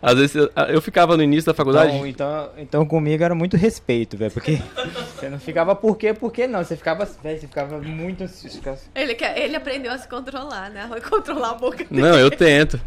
[0.03, 1.95] Às vezes eu, eu ficava no início da faculdade.
[1.95, 4.59] Então, então, então comigo era muito respeito, velho, porque
[5.17, 8.49] você não ficava por quê, por quê não, você ficava, velho, você ficava muito ansioso,
[8.55, 10.91] você ficava- Ele, ele aprendeu a se controlar, né?
[10.91, 12.01] A controlar a boca dele.
[12.03, 12.81] Não, eu tento.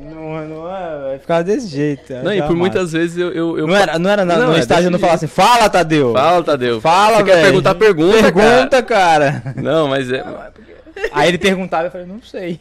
[0.00, 2.12] Não, não é, ficava desse jeito.
[2.12, 3.32] eu Não, e por muitas vezes eu.
[3.32, 5.26] eu, eu Não era, não era na- Não, no é estágio desse não falava assim,
[5.26, 6.12] fala, Tadeu.
[6.12, 6.80] Fala, Tadeu.
[6.80, 7.36] Fala, Você velho.
[7.36, 8.22] quer perguntar, pergunta.
[8.32, 9.42] Pergunta, cara.
[9.44, 9.54] cara.
[9.62, 10.24] Não, mas é.
[11.12, 12.58] Aí ele perguntava e eu falei, não sei.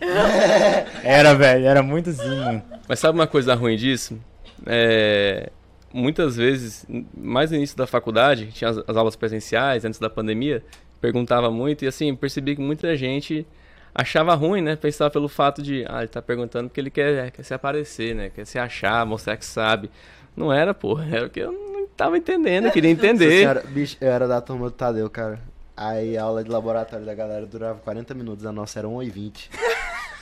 [1.04, 2.62] Era, velho, era muito assim, mano.
[2.88, 4.17] Mas sabe uma coisa ruim disso?
[4.65, 5.50] É,
[5.93, 10.63] muitas vezes, mais no início da faculdade, tinha as, as aulas presenciais, antes da pandemia,
[11.00, 13.46] perguntava muito e assim, percebi que muita gente
[13.93, 14.75] achava ruim, né?
[14.75, 18.29] Pensava pelo fato de, ah, ele tá perguntando porque ele quer, quer se aparecer, né?
[18.34, 19.89] Quer se achar, mostrar que sabe.
[20.36, 23.39] Não era, porra, era porque eu não tava entendendo, eu queria entender.
[23.39, 25.39] senhora, bicho, eu era da turma do Tadeu, cara.
[25.77, 29.10] Aí a aula de laboratório da galera durava 40 minutos, a nossa era 1 e
[29.10, 29.49] 20.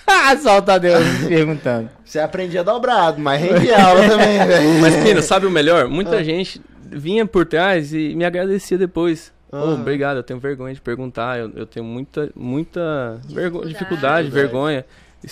[0.08, 1.90] Ah, só o Tadeu me perguntando.
[2.04, 4.82] Você aprendia dobrado, mas rendia aula também, velho.
[4.82, 5.88] Mas, Pina, sabe o melhor?
[5.88, 6.24] Muita Ah.
[6.24, 6.62] gente
[6.94, 9.32] vinha por trás e me agradecia depois.
[9.52, 9.82] Aham.
[9.82, 13.68] obrigado, eu tenho vergonha de perguntar, eu, eu tenho muita, muita vergo- Dificuldade.
[13.70, 14.86] dificuldade, vergonha.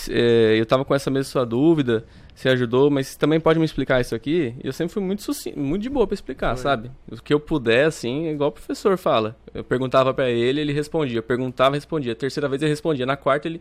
[0.09, 2.05] É, eu tava com essa mesma sua dúvida,
[2.35, 4.53] você ajudou, mas você também pode me explicar isso aqui?
[4.63, 6.91] E eu sempre fui muito sucinto, muito de boa pra explicar, sabe?
[7.11, 9.35] O que eu puder, assim, é igual o professor fala.
[9.53, 11.17] Eu perguntava pra ele, ele respondia.
[11.17, 12.11] Eu perguntava, respondia.
[12.13, 13.03] A terceira vez ele respondia.
[13.05, 13.59] Na quarta ele,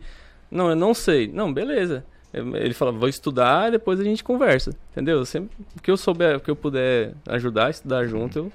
[0.50, 1.26] não, eu não sei.
[1.28, 2.04] Não, beleza.
[2.32, 5.24] Ele falava, vou estudar, depois a gente conversa, entendeu?
[5.24, 8.52] Sempre que eu souber, que eu puder ajudar, estudar junto, eu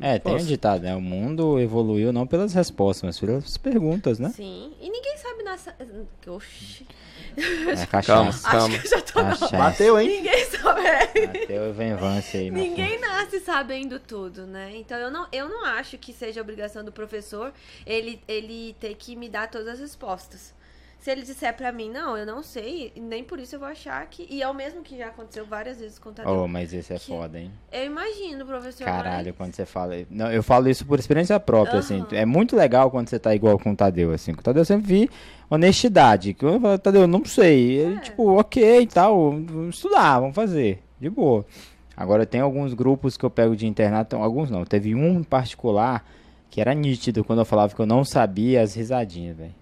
[0.00, 0.46] É, tem um Posso.
[0.46, 0.94] ditado, né?
[0.94, 4.30] O mundo evoluiu não pelas respostas, mas pelas perguntas, né?
[4.34, 4.74] Sim.
[4.80, 5.74] E ninguém sabe nessa.
[6.26, 6.86] Oxi.
[7.36, 8.74] É, calma, calma.
[8.74, 9.12] Acho que eu já tô.
[9.14, 9.56] Cachaça.
[9.56, 10.08] Bateu, hein?
[10.08, 11.26] Ninguém sabe.
[11.26, 12.50] Bateu venvância aí.
[12.50, 14.72] Ninguém nasce sabendo tudo, né?
[14.76, 17.52] Então eu não, eu não acho que seja obrigação do professor
[17.86, 20.52] ele, ele ter que me dar todas as respostas.
[20.98, 24.04] Se ele disser pra mim, não, eu não sei, nem por isso eu vou achar
[24.06, 24.26] que.
[24.28, 26.32] E é o mesmo que já aconteceu várias vezes com o Tadeu.
[26.42, 27.52] Oh, mas esse é foda, hein?
[27.72, 28.84] Eu imagino, professor.
[28.84, 29.94] Caralho, mas- quando você fala.
[30.10, 32.00] Não, eu falo isso por experiência própria, assim.
[32.00, 32.08] Aham.
[32.10, 34.34] É muito legal quando você tá igual com o Tadeu, assim.
[34.34, 35.10] Com o Tadeu eu sempre vi
[35.48, 36.34] honestidade.
[36.34, 37.78] Que eu falo, Tadeu, não sei.
[37.78, 38.00] Ele, É.
[38.00, 39.30] tipo, ok e tal.
[39.30, 40.82] Vamos estudar, vamos fazer.
[41.00, 41.46] De boa.
[41.96, 44.64] Agora tem alguns grupos que eu pego de internato, alguns não.
[44.64, 46.04] Teve um em particular
[46.50, 49.54] que era nítido quando eu falava que eu não sabia as risadinhas, velho.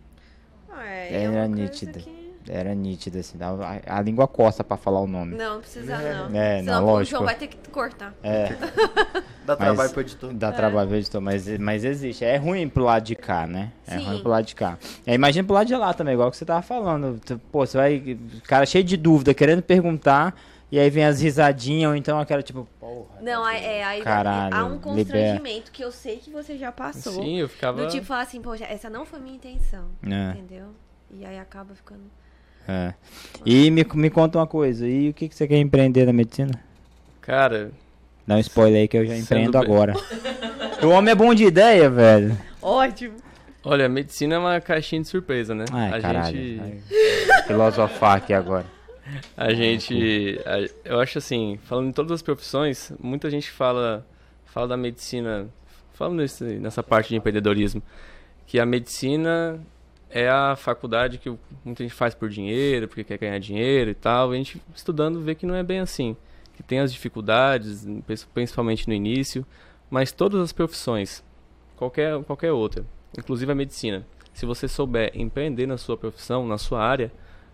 [1.07, 1.99] É, Era é coisa nítida.
[2.01, 3.37] que- Era nítido, assim.
[3.41, 5.35] A, a língua coça pra falar o nome.
[5.35, 6.37] Não, não precisa não.
[6.41, 7.11] É, Senão não, o lógico.
[7.17, 8.15] João vai ter que cortar.
[8.23, 8.51] É.
[9.45, 10.33] Dá Mas- trabalho pro editor.
[10.35, 12.25] Dá trabalho pro editor, mas, mas existe.
[12.25, 13.73] É ruim pro lado de cá, né?
[13.87, 14.05] É Sim.
[14.07, 14.79] ruim pro lado de cá.
[15.07, 17.21] É, imagina pro lado de lá também, igual que você tava falando.
[17.51, 18.19] Pô, você vai.
[18.45, 20.35] Cara cheio de dúvida, querendo perguntar,
[20.71, 23.21] e aí vem as risadinhas, ou então aquela tipo, porra.
[23.23, 24.83] Não, aí- é, aí Caralho, há um libera.
[24.95, 27.13] constrangimento que eu sei que você já passou.
[27.13, 27.83] Sim, eu ficava.
[27.85, 29.85] Do tipo falar assim, poxa, essa não foi minha intenção.
[30.05, 30.67] É, Entendeu?
[31.11, 32.03] E aí acaba ficando.
[32.69, 32.95] é.
[33.45, 36.53] E me, me conta uma coisa, e o que, que você quer empreender na medicina?
[37.21, 37.71] Cara,
[38.27, 39.95] Dá um spoiler aí que eu já empreendo bem- agora.
[40.83, 42.37] o homem é bom de ideia, velho.
[42.61, 43.15] Ótimo.
[43.65, 45.65] olha, medicina é uma caixinha de surpresa, né?
[45.73, 46.37] Ai, a caralho.
[46.37, 46.61] gente.
[47.31, 48.67] Ai, filosofar aqui agora.
[49.37, 54.05] A gente, a- eu acho assim, falando em todas as profissões, muita gente fala,
[54.45, 55.47] fala da medicina,
[55.95, 57.81] falando nesse, nessa parte de empreendedorismo,
[58.45, 59.61] que a medicina
[60.11, 61.33] é a faculdade que
[61.65, 64.33] muita gente faz por dinheiro, porque quer ganhar dinheiro e tal.
[64.33, 66.17] E a gente estudando vê que não é bem assim,
[66.55, 69.45] que tem as dificuldades, prin- principalmente no início,
[69.91, 71.23] mas todas as profissões,
[71.77, 72.85] qualquer qualquer outra,
[73.17, 77.13] inclusive a medicina, se você souber empreender na sua profissão, na sua área,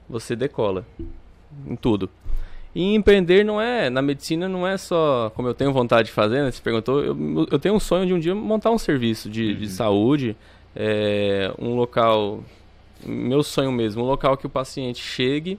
[0.08, 0.86] você decola
[1.66, 2.10] em tudo.
[2.74, 6.42] E empreender não é, na medicina não é só como eu tenho vontade de fazer,
[6.42, 6.50] né?
[6.50, 9.68] Você perguntou, eu, eu tenho um sonho de um dia montar um serviço de, de
[9.68, 10.34] saúde,
[10.74, 12.42] é, um local,
[13.04, 15.58] meu sonho mesmo, um local que o paciente chegue,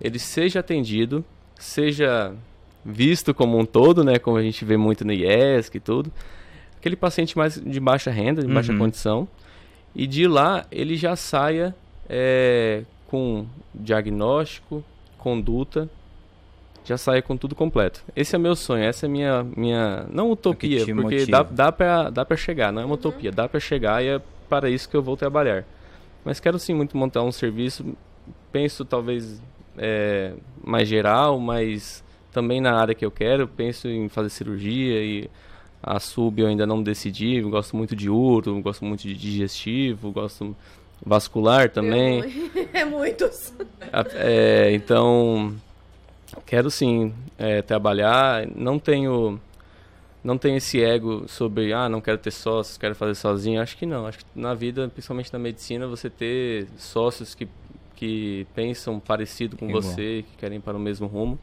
[0.00, 1.24] ele seja atendido,
[1.58, 2.32] seja
[2.84, 4.18] visto como um todo, né?
[4.18, 6.12] Como a gente vê muito no IESC e tudo.
[6.78, 8.78] Aquele paciente mais de baixa renda, de baixa Uhum.
[8.78, 9.28] condição.
[9.94, 11.74] E de lá ele já saia
[12.08, 14.84] é, com diagnóstico,
[15.18, 15.90] conduta,
[16.88, 18.02] já saia com tudo completo.
[18.16, 21.30] Esse é meu sonho, essa é minha minha não utopia, te porque motiva.
[21.30, 24.20] dá dá para dá para chegar, não é uma utopia, dá para chegar e é
[24.48, 25.64] para isso que eu vou trabalhar.
[26.24, 27.84] Mas quero sim muito montar um serviço,
[28.50, 29.40] penso talvez
[29.76, 30.32] é,
[30.64, 35.30] mais geral, mas também na área que eu quero, penso em fazer cirurgia e
[35.82, 40.10] a sub eu ainda não decidi, eu gosto muito de uro, gosto muito de digestivo,
[40.10, 40.56] gosto
[41.04, 42.22] vascular também.
[42.72, 43.52] É muitos.
[43.92, 45.54] A- é, então,
[46.44, 48.46] quero sim é, trabalhar.
[48.54, 49.40] Não tenho,
[50.22, 53.60] não tenho esse ego sobre, ah, não quero ter sócios, quero fazer sozinho.
[53.60, 54.06] Acho que não.
[54.06, 57.48] Acho que na vida, principalmente na medicina, você ter sócios que,
[57.94, 59.82] que pensam parecido com Igual.
[59.82, 61.38] você, que querem ir para o mesmo rumo.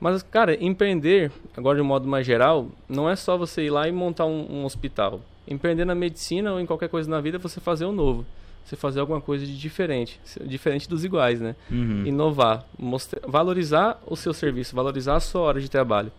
[0.00, 3.86] Mas, cara, empreender, agora de um modo mais geral, não é só você ir lá
[3.86, 5.20] e montar um, um hospital.
[5.46, 8.26] Empreender na medicina ou em qualquer coisa na vida é você fazer o novo.
[8.64, 10.20] Você fazer alguma coisa de diferente.
[10.44, 11.54] Diferente dos iguais, né?
[11.70, 12.06] Uhum.
[12.06, 16.10] inovar, mostra- valorizar o seu serviço, valorizar a sua hora de trabalho.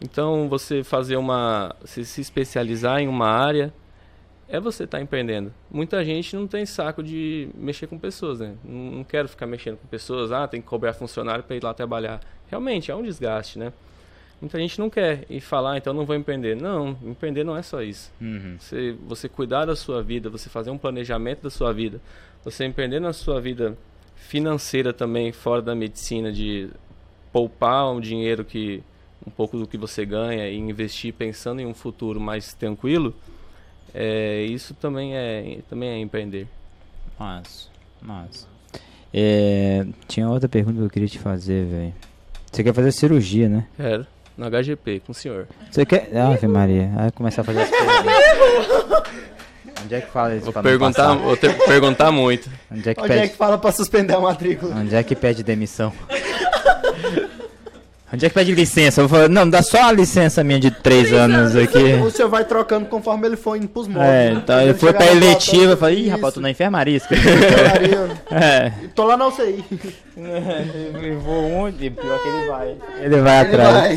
[0.00, 3.72] Então, você fazer uma, se, se especializar em uma área,
[4.48, 5.52] é você estar empreendendo.
[5.70, 8.54] Muita gente não tem saco de mexer com pessoas, né?
[8.64, 11.72] Não, não quero ficar mexendo com pessoas, ah, tem que cobrar funcionário para ir lá
[11.72, 12.20] trabalhar.
[12.48, 13.72] Realmente, é um desgaste, né?
[14.42, 16.56] Muita gente não quer e falar, então não vou empreender.
[16.56, 18.12] Não, empreender não é só isso.
[18.20, 18.56] Uhum.
[18.58, 22.00] Você, você cuidar da sua vida, você fazer um planejamento da sua vida,
[22.42, 23.78] você empreender na sua vida
[24.16, 26.68] financeira também, fora da medicina, de
[27.32, 28.82] poupar um dinheiro que
[29.24, 33.14] um pouco do que você ganha e investir pensando em um futuro mais tranquilo,
[33.94, 36.48] é, isso também é, também é empreender.
[37.16, 37.68] Massa,
[38.00, 38.48] massa.
[39.14, 41.94] É, tinha outra pergunta que eu queria te fazer, velho.
[42.50, 43.68] Você quer fazer cirurgia, né?
[43.76, 44.04] Quero.
[44.42, 45.46] No HGP, com o senhor.
[45.70, 46.10] Você quer.
[46.16, 49.12] Ave Maria, aí começar a fazer as perguntas.
[49.84, 52.50] Onde é que fala isso Vou perguntar, vou ter que perguntar muito.
[52.70, 54.74] Onde é que Onde é pede, que fala pra suspender a matrícula?
[54.74, 55.92] onde é que pede demissão?
[58.12, 59.00] Onde é que pede licença?
[59.00, 61.94] Eu vou falar, não, dá só a licença minha de três anos aqui.
[61.94, 64.10] Você vai trocando conforme ele for indo pros móveis.
[64.12, 67.00] É, então Ele chega pra eletiva, eu falei, ih, rapaz, tô na enfermaria.
[68.30, 68.72] É.
[68.94, 69.64] Tô lá na UCI.
[71.02, 71.90] Eu vou onde?
[71.90, 72.76] Pior que ele vai.
[73.00, 73.72] Ele vai Ele atrás.
[73.72, 73.92] vai.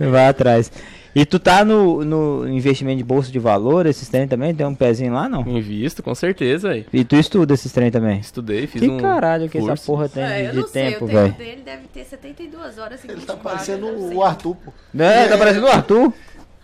[0.00, 0.72] Ele vai atrás.
[1.14, 4.54] E tu tá no, no investimento de bolsa de valor, esses trem também?
[4.54, 5.42] Tem um pezinho lá, não?
[5.46, 6.84] Invisto, com certeza, aí.
[6.92, 8.18] E tu estuda esses trem também?
[8.18, 10.84] Estudei, fiz Que um caralho que essa porra tem É, de, eu de não sei,
[10.92, 11.34] tempo, o tempo velho?
[11.34, 14.72] dele deve ter 72 horas e Ele tá 24, parecendo o Arthur, pô.
[14.98, 16.12] É, tá parecendo o Arthur.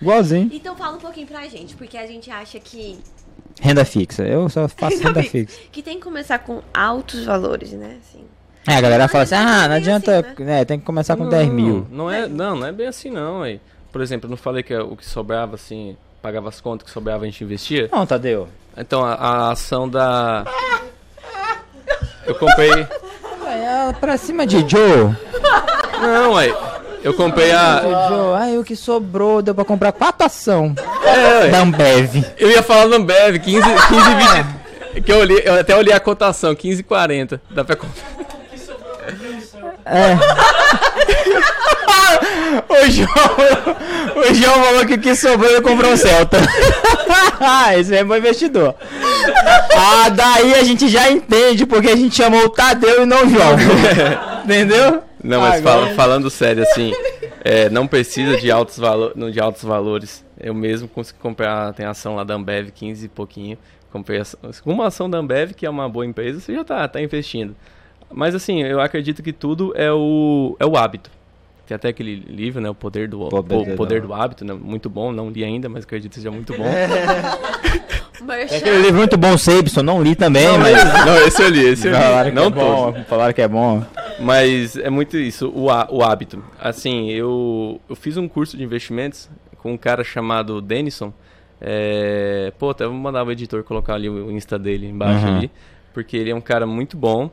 [0.00, 0.50] Igualzinho.
[0.52, 2.98] Então fala um pouquinho pra gente, porque a gente acha que
[3.60, 4.24] Renda fixa.
[4.24, 5.58] Eu só faço renda fixa.
[5.70, 7.98] que tem que começar com altos valores, né?
[8.00, 8.24] Assim.
[8.66, 10.64] É, a galera fala assim, Não, ah, não é adianta, assim, né?
[10.64, 11.86] Tem que começar com Não, 10 mil.
[11.90, 13.60] Não é, não, não é bem assim não, aí.
[13.92, 17.24] Por exemplo, eu não falei que o que sobrava, assim, pagava as contas, que sobrava
[17.24, 17.88] a gente investia?
[17.92, 18.48] Não, Tadeu.
[18.76, 20.44] Então, a, a ação da...
[22.26, 22.86] Eu comprei...
[23.46, 25.14] É pra cima de Joe.
[26.00, 26.54] Não, aí.
[27.02, 27.80] Eu comprei a...
[28.08, 30.74] Joe, ai, o que sobrou deu pra comprar quatro ação
[31.04, 31.48] É, ué.
[31.48, 32.24] da Ambev.
[32.38, 34.14] Eu ia falar no Ambev, 15, 15
[34.94, 35.02] 20...
[35.02, 37.40] Que eu, olhei, eu até olhei a cotação, 15,40.
[37.50, 38.04] Dá pra comprar.
[39.84, 40.16] É.
[42.68, 46.38] o, João, o João falou que o que sobrou ele comprou um Celta.
[47.78, 48.74] Esse é bom investidor.
[49.76, 53.30] Ah, daí a gente já entende porque a gente chamou o Tadeu e não o
[53.30, 53.56] João.
[54.44, 55.02] Entendeu?
[55.22, 56.92] Não, mas Agora- fala- falando sério, assim,
[57.44, 60.24] é, não precisa de altos, valo de altos valores.
[60.40, 63.58] Eu mesmo consegui comprar, tem ação lá da Ambev, 15 e pouquinho.
[63.92, 67.00] Comprei ação- uma ação da Ambev, que é uma boa empresa, você já tá, tá
[67.02, 67.54] investindo.
[68.12, 71.10] Mas assim, eu acredito que tudo é o, é o hábito.
[71.66, 72.68] Tem até aquele livro, né?
[72.68, 74.52] O Poder do, Poder o poder do Hábito, né?
[74.52, 76.64] Muito bom, não li ainda, mas acredito que seja muito bom.
[78.22, 78.56] Merchan.
[78.56, 80.76] Aquele livro muito bom, Sabson, não li também, Não, mas.
[81.06, 81.98] não, esse eu li, esse eu li.
[81.98, 83.84] Falaram que não é bom, falaram que é bom.
[84.18, 86.42] Mas é muito isso, o, há- o hábito.
[86.58, 91.12] Assim, eu, eu fiz um curso de investimentos com um cara chamado Denison.
[91.60, 95.36] É, pô, até vou mandar o editor colocar ali o Insta dele embaixo Uhum.
[95.38, 95.50] ali.
[95.94, 97.30] Porque ele é um cara muito bom.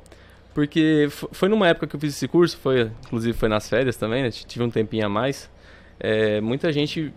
[0.58, 3.95] Porque fo- foi numa época que eu fiz esse curso, foi, inclusive foi nas férias
[3.95, 4.32] também, né?
[4.32, 5.47] Tive um tempinho a mais.
[5.99, 7.14] É, muita gente.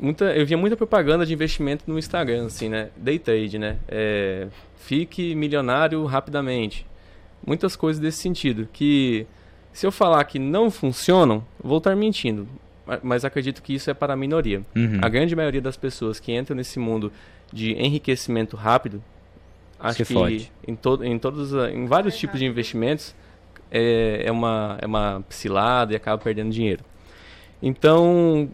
[0.00, 2.88] Muita, eu via muita propaganda de investimento no Instagram, assim, né?
[2.96, 3.76] Day trade, né?
[3.88, 4.46] É,
[4.78, 6.86] fique milionário rapidamente.
[7.46, 8.66] Muitas coisas desse sentido.
[8.72, 9.26] Que
[9.70, 12.48] se eu falar que não funcionam, vou estar mentindo.
[12.86, 14.62] Ma- Mas acredito que isso é para a minoria.
[14.74, 14.98] Uhum.
[15.02, 17.12] A grande maioria das pessoas que entram nesse mundo
[17.52, 19.04] de enriquecimento rápido,
[19.78, 20.52] acho que fode.
[20.66, 23.14] em, to em todos, a- em vários tipos de investimentos
[23.70, 26.82] é, é uma é uma cilada e acaba perdendo dinheiro.
[27.62, 28.48] Então,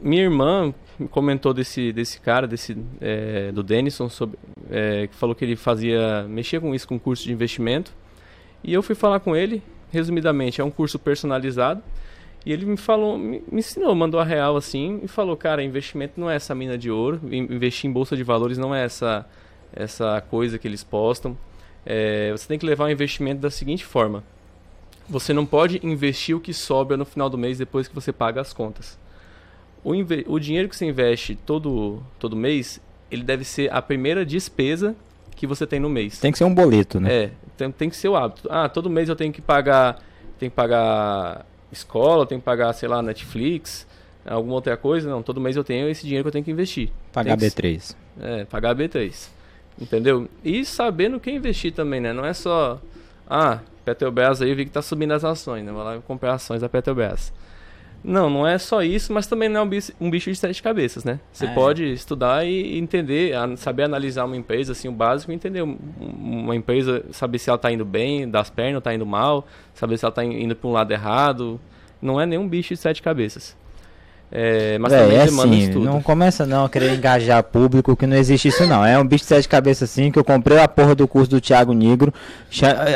[0.00, 4.38] minha irmã me comentou desse desse cara, desse é, do Denison, sobre,
[4.70, 7.92] é, que falou que ele fazia mexia com isso com curso de investimento.
[8.62, 11.82] E eu fui falar com ele, resumidamente, é um curso personalizado.
[12.44, 16.14] E ele me falou, me, me ensinou, mandou a real assim e falou, cara, investimento
[16.18, 19.26] não é essa mina de ouro, in- investir em bolsa de valores não é essa
[19.72, 21.36] essa coisa que eles postam.
[21.84, 24.22] É, você tem que levar o investimento da seguinte forma:
[25.08, 28.40] você não pode investir o que sobra no final do mês depois que você paga
[28.40, 28.98] as contas.
[29.82, 29.92] O,
[30.26, 34.94] o dinheiro que você investe todo todo mês, ele deve ser a primeira despesa
[35.34, 36.18] que você tem no mês.
[36.18, 37.12] Tem que ser um boleto, né?
[37.12, 38.46] É, tem, tem que ser o hábito.
[38.50, 39.98] Ah, todo mês eu tenho que pagar,
[40.38, 43.86] tenho que pagar escola, tenho que pagar, sei lá, Netflix,
[44.24, 45.08] alguma outra coisa.
[45.08, 46.90] Não, todo mês eu tenho esse dinheiro que eu tenho que investir.
[47.10, 47.96] Pagar Tem que- B3.
[48.20, 49.30] É, pagar B3.
[49.78, 50.28] Entendeu?
[50.44, 52.12] E sabendo o que investir também, né?
[52.12, 52.80] Não é só,
[53.28, 55.72] ah, Petrobras aí eu vi que tá subindo as ações, né?
[55.72, 57.32] Vou lá comprar ações da Petrobras.
[58.02, 60.62] Não, não é só isso, mas também não é um bicho, um bicho de sete
[60.62, 61.20] cabeças, né?
[61.30, 61.52] Você É.
[61.54, 67.04] pode estudar e entender, saber analisar uma empresa, assim, o básico, entender um- uma empresa,
[67.12, 70.24] saber se ela tá indo bem, das pernas, tá indo mal, saber se ela tá
[70.24, 71.60] indo para um lado errado.
[72.00, 73.54] Não é nenhum bicho de sete cabeças.
[74.32, 75.84] É, mas Véi, também é demanda assim, estudo.
[75.84, 78.84] não começa não a querer engajar público que não existe isso não.
[78.84, 81.40] É um bicho de sete cabeças assim que eu comprei a porra do curso do
[81.40, 82.14] Thiago Negro,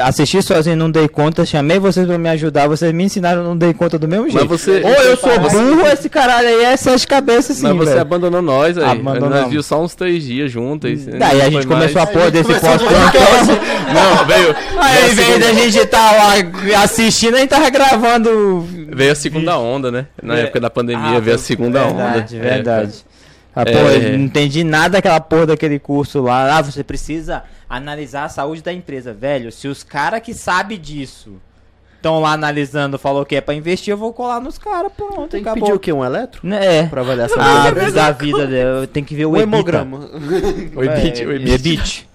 [0.04, 3.72] assisti sozinho, não dei conta, chamei vocês pra me ajudar, vocês me ensinaram, não dei
[3.74, 4.46] conta do mesmo jeito.
[4.46, 8.00] você- Ou eu sou burro, esse caralho aí é sete cabeças sim, Mas você velho.
[8.02, 8.84] abandonou nós aí.
[8.84, 9.30] Abandonamos.
[9.40, 10.90] Nós viu só uns três dias juntos.
[10.90, 12.08] e Daí a gente começou mais.
[12.08, 12.74] a porra desse podcast.
[13.94, 14.54] Não, veio.
[14.78, 18.66] Aí, veio, da gente estar lá assistindo, a gente tava gravando.
[18.92, 20.06] veio a segunda onda, né?
[20.22, 20.42] Na É.
[20.42, 22.04] época da pandemia Ah, veio a segunda onda.
[22.04, 23.04] Verdade, É, verdade.
[23.56, 23.72] Ah, É.
[23.72, 26.56] porra, eu não entendi nada daquela porra daquele curso lá.
[26.58, 29.12] Ah, você precisa analisar a saúde da empresa.
[29.12, 31.34] Velho, se os caras que sabem disso
[31.96, 35.42] estão lá analisando, falou que é pra investir, eu vou colar nos caras, pronto, Tem
[35.42, 35.62] que acabou.
[35.68, 35.92] pedir o quê?
[35.92, 36.46] Um eletro?
[36.52, 36.82] É.
[36.86, 38.86] Pra avaliação Ah, da da vida dele.
[38.88, 39.98] Tem que ver o O hemograma.
[40.76, 41.54] O EBIT, o É, EBIT.
[41.54, 42.08] EBIT.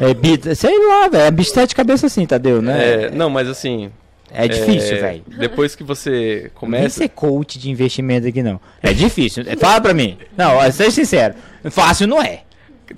[0.00, 0.56] EBIT.
[0.56, 1.24] Sei lá, velho.
[1.24, 3.04] É bicho de sete cabeças assim, Tadeu, né?
[3.04, 3.90] É, não, mas assim,
[4.32, 5.22] É difícil, velho.
[5.38, 6.90] Depois que você Não começa.
[7.00, 8.60] ser coach de investimento aqui, não.
[8.82, 9.44] É difícil.
[9.58, 10.18] Fala pra mim.
[10.36, 11.34] Não, seja sincero.
[11.70, 12.42] Fácil não é.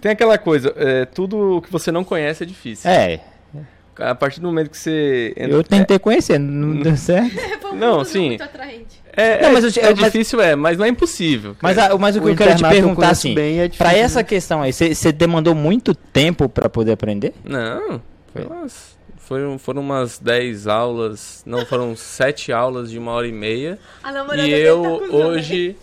[0.00, 2.88] Tem aquela coisa, é, tudo que você não conhece é difícil.
[2.90, 3.20] É,
[3.98, 5.34] A partir do momento que você.
[5.36, 7.34] entra- eu tentei conhecer, não deu certo.
[7.74, 8.28] Não, sim.
[8.28, 9.00] Muito atraente.
[9.12, 11.54] É, Não, é- mas eu te- é mas- difícil, é, mas não é impossível.
[11.60, 13.84] Mas, a- mas o que O eu quero te eu perguntar, assim, bem, é difícil,
[13.84, 14.24] pra essa né?
[14.24, 17.34] questão aí, você demandou muito tempo pra poder aprender?
[17.44, 18.00] Não,
[18.32, 18.44] Foi.
[18.44, 23.32] foi umas- foram, foram umas 10 aulas, não, foram 7 aulas de uma hora e
[23.32, 23.78] meia.
[24.02, 25.76] A namorada E eu tá hoje.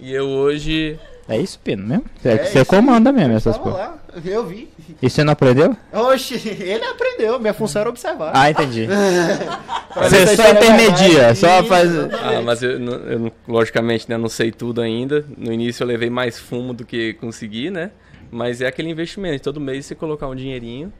[0.00, 0.98] E eu hoje.
[1.28, 2.04] É isso, Pino, mesmo?
[2.20, 3.78] Você É você isso comanda mesmo essas coisas.
[3.80, 4.68] lá, eu vi.
[5.00, 5.76] E você não aprendeu?
[5.92, 7.38] Oxi, ele aprendeu.
[7.38, 8.32] Minha função era observar.
[8.34, 8.88] Ah, entendi.
[9.94, 11.90] Você só é intermedia, só faz-.
[12.14, 15.24] Ah, mas eu, não- eu não- logicamente né, não sei tudo ainda.
[15.36, 17.90] No início eu levei mais fumo do que consegui, né?
[18.30, 19.42] Mas é aquele investimento.
[19.42, 20.92] Todo mês você colocar um dinheirinho,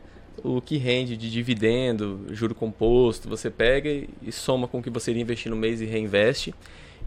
[0.44, 5.10] o que rende de dividendo, juro composto, você pega e, soma com o que você
[5.10, 6.54] iria investir no mês e reinveste.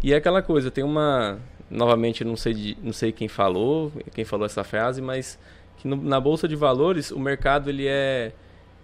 [0.01, 1.39] E é aquela coisa, tem uma.
[1.69, 5.39] Novamente, não sei, não sei quem falou, quem falou essa frase, mas
[5.77, 8.31] que no- na Bolsa de Valores o mercado ele é.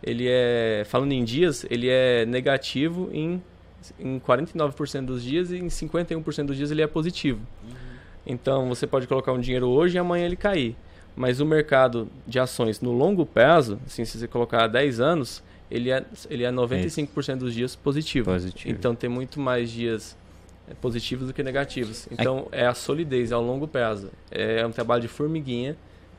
[0.01, 0.83] Ele é.
[0.87, 3.41] Falando em dias, ele é negativo em
[3.97, 7.39] em 49% dos dias e em 51% dos dias ele é positivo.
[8.27, 10.75] Então você pode colocar um dinheiro hoje e amanhã ele cair.
[11.19, 15.91] Mas o mercado de ações no longo prazo, assim, se você colocar 10 anos, ele
[15.91, 18.31] é, ele é 95% dos dias positivo.
[18.31, 18.73] Positivo.
[18.73, 20.15] Então tem muito mais dias
[20.69, 22.07] eh, positivos do que negativos.
[22.09, 24.09] Então é a solidez, é ao longo prazo.
[24.31, 25.75] É um trabalho de formiguinha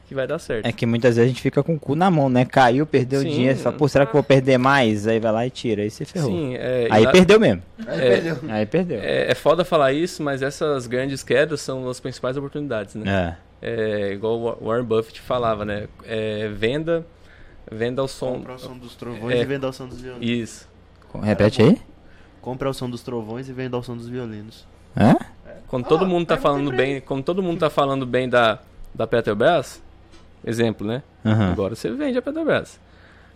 [0.07, 0.67] que vai dar certo.
[0.67, 2.45] É que muitas vezes a gente fica com o cu na mão, né?
[2.45, 3.31] Caiu, perdeu o Sim.
[3.31, 5.07] dinheiro, você fala, pô, será que eu vou perder mais?
[5.07, 6.31] Aí vai lá e tira, aí você ferrou.
[6.31, 7.63] Sim, é, e Aí lá- perdeu mesmo.
[7.87, 8.11] Aí É.
[8.11, 8.39] perdeu.
[8.51, 9.01] Aí perdeu.
[9.01, 13.37] é, é foda falar isso, mas essas grandes quedas são as principais oportunidades, né?
[13.37, 13.50] É.
[13.63, 15.87] É, igual o Warren Buffett falava, né?
[16.05, 17.07] É, venda,
[17.71, 18.35] venda ao som.
[18.37, 19.41] Compra o som dos trovões É.
[19.41, 20.29] e venda ao som dos violinos.
[20.29, 20.69] Isso.
[21.23, 21.81] Repete aí.
[22.41, 24.67] Compra o som dos trovões e venda ao som dos violinos.
[24.97, 25.15] Hã?
[25.69, 28.59] Quando Ah, todo mundo tá falando bem, quando todo mundo tá falando bem da
[28.93, 29.81] da Petrobras,
[30.45, 31.03] exemplo, né?
[31.25, 31.53] Aham.
[31.53, 32.81] Agora você vende a Petrobras.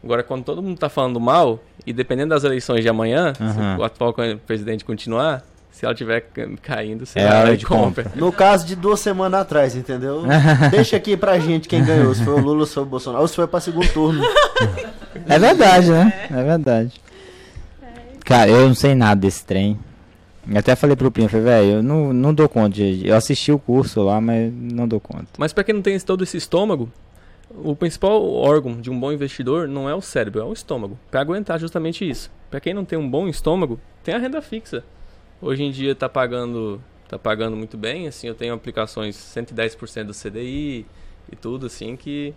[0.02, 3.74] Agora quando todo mundo tá falando mal e dependendo das eleições de amanhã, Aham.
[3.76, 4.12] se o atual
[4.46, 5.44] presidente continuar,
[5.74, 8.12] se ela tiver ca- caindo, você É vai hora de compra.
[8.14, 10.22] No caso de duas semanas atrás, entendeu?
[10.70, 13.22] Deixa aqui pra gente quem ganhou, se foi o Lula ou se foi o Bolsonaro,
[13.22, 14.22] ou se foi pra segundo turno.
[15.28, 16.26] É verdade, né?
[16.28, 17.00] É verdade.
[18.24, 19.78] Cara, eu não sei nada desse trem.
[20.50, 23.06] Eu até falei pro primo, falei, velho, eu não, não dou conta de.
[23.06, 25.26] Eu assisti o curso lá, mas não dou conta.
[25.38, 26.90] Mas para quem não tem todo esse estômago,
[27.62, 30.98] o principal órgão de um bom investidor não é o cérebro, é o estômago.
[31.10, 32.30] Para aguentar justamente isso.
[32.50, 34.82] Para quem não tem um bom estômago, tem a renda fixa.
[35.44, 40.14] Hoje em dia tá pagando, tá pagando muito bem, assim, eu tenho aplicações 110% do
[40.14, 40.86] CDI
[41.30, 42.32] e tudo assim que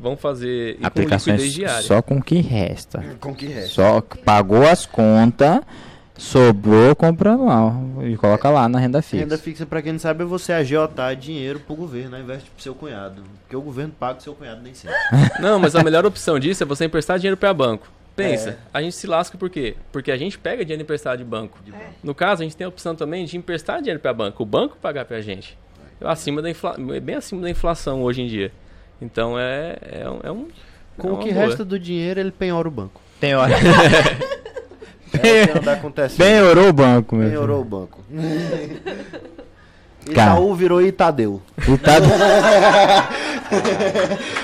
[0.00, 1.82] vão fazer e com Aplicações diária.
[1.82, 3.04] só com o que resta.
[3.20, 3.68] Com que resta?
[3.68, 5.60] Só que pagou as contas,
[6.16, 7.70] sobrou, compra lá.
[8.02, 9.24] E coloca lá na renda fixa.
[9.24, 12.48] Renda fixa, pra quem não sabe, é você agiotar dinheiro pro governo, ao invés de
[12.48, 13.24] pro seu cunhado.
[13.42, 14.96] Porque o governo paga o seu cunhado nem sempre.
[15.38, 17.97] Não, mas a melhor opção disso é você emprestar dinheiro para banco.
[18.18, 18.56] Pensa, É.
[18.74, 19.74] a gente se lasca por quê?
[19.92, 21.58] Porque a gente pega dinheiro emprestado de banco.
[22.02, 24.76] No caso, a gente tem a opção também de emprestar dinheiro para banco, o banco
[24.80, 25.56] pagar pra gente.
[26.00, 26.76] Acima da infla...
[27.02, 28.52] Bem acima da inflação hoje em dia.
[29.00, 30.20] Então é, é um.
[30.24, 30.48] É um
[30.96, 31.46] Com é o uma que boa.
[31.46, 33.00] resta do dinheiro, ele penhora o banco.
[33.20, 33.54] Tem hora.
[35.10, 36.18] É o que anda acontecendo.
[36.18, 37.24] Penhorou o banco, meu.
[37.28, 37.38] filho.
[37.40, 38.04] Penhorou o banco.
[40.10, 41.42] Itaú virou Itadeu.
[41.82, 41.98] Tá...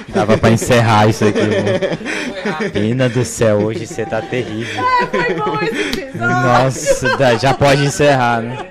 [0.09, 2.71] Dava pra encerrar isso aqui, mano.
[2.73, 4.83] Pena do céu, hoje você tá terrível.
[5.11, 6.19] Foi bom esse episódio.
[6.19, 8.67] Nossa, já pode encerrar, né?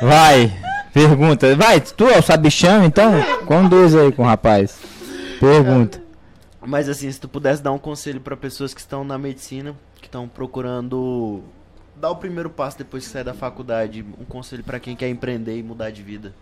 [0.00, 0.52] Vai,
[0.92, 1.54] pergunta.
[1.56, 3.12] Vai, tu é o sabichão, então?
[3.46, 4.78] Conduz aí com o rapaz.
[5.40, 6.02] Pergunta.
[6.60, 10.06] Mas assim, se tu pudesse dar um conselho pra pessoas que estão na medicina, que
[10.06, 11.42] estão procurando
[12.00, 15.56] dar o primeiro passo depois que sai da faculdade, um conselho pra quem quer empreender
[15.58, 16.32] e mudar de vida.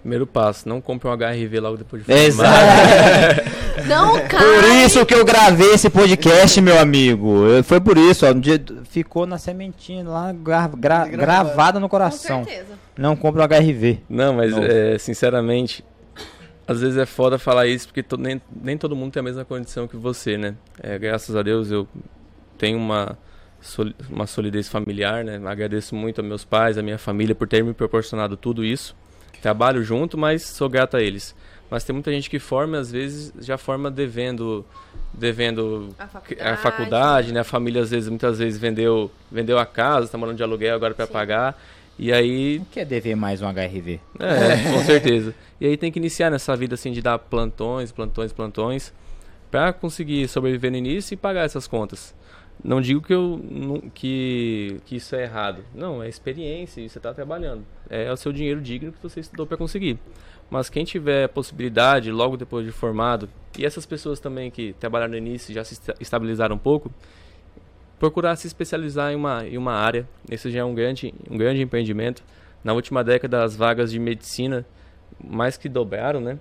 [0.00, 2.50] Primeiro passo, não compre um HRV logo depois de Exato.
[3.88, 4.84] Não Por cai.
[4.84, 7.44] isso que eu gravei esse podcast, meu amigo.
[7.46, 8.30] Eu- Foi por isso, ó.
[8.30, 12.44] um dia ficou na sementinha lá, gra- gra- gravada no Com coração.
[12.44, 12.78] certeza.
[12.96, 14.00] Não compra um HRV.
[14.08, 15.84] Não, mas é, sinceramente,
[16.66, 19.44] às vezes é foda falar isso porque to- nem, nem todo mundo tem a mesma
[19.44, 20.54] condição que você, né?
[20.82, 21.86] É, graças a Deus eu
[22.56, 23.18] tenho uma,
[24.10, 25.40] uma solidez familiar, né?
[25.44, 28.94] Agradeço muito a meus pais, a minha família por ter me proporcionado tudo isso.
[29.42, 31.34] Trabalho junto, mas sou grato a eles.
[31.70, 34.64] Mas tem muita gente que forma, às vezes, já forma devendo
[35.12, 36.62] devendo A a faculdade.
[36.62, 37.40] faculdade, né?
[37.40, 40.94] A família às vezes, muitas vezes vendeu vendeu a casa, está morando de aluguel agora
[40.94, 41.60] para pagar.
[41.98, 43.98] E aí Não quer dever mais um HRV.
[44.20, 45.34] é, com certeza.
[45.60, 48.92] E aí tem que iniciar nessa vida assim de dar plantões, plantões, plantões,
[49.50, 52.14] pra conseguir sobreviver no início e pagar essas contas.
[52.64, 53.40] Não digo que, eu,
[53.94, 55.62] que, que isso é errado.
[55.74, 57.64] Não, é experiência e você está trabalhando.
[57.88, 59.98] É o seu dinheiro digno que você estudou para conseguir.
[60.50, 63.28] Mas quem tiver possibilidade, logo depois de formado,
[63.58, 66.90] e essas pessoas também que trabalharam no início já se estabilizaram um pouco,
[67.98, 70.08] procurar se especializar em uma, em uma área.
[70.30, 72.22] Esse já é um grande, um grande empreendimento.
[72.62, 74.66] Na última década, as vagas de medicina
[75.22, 76.38] mais que dobraram, né?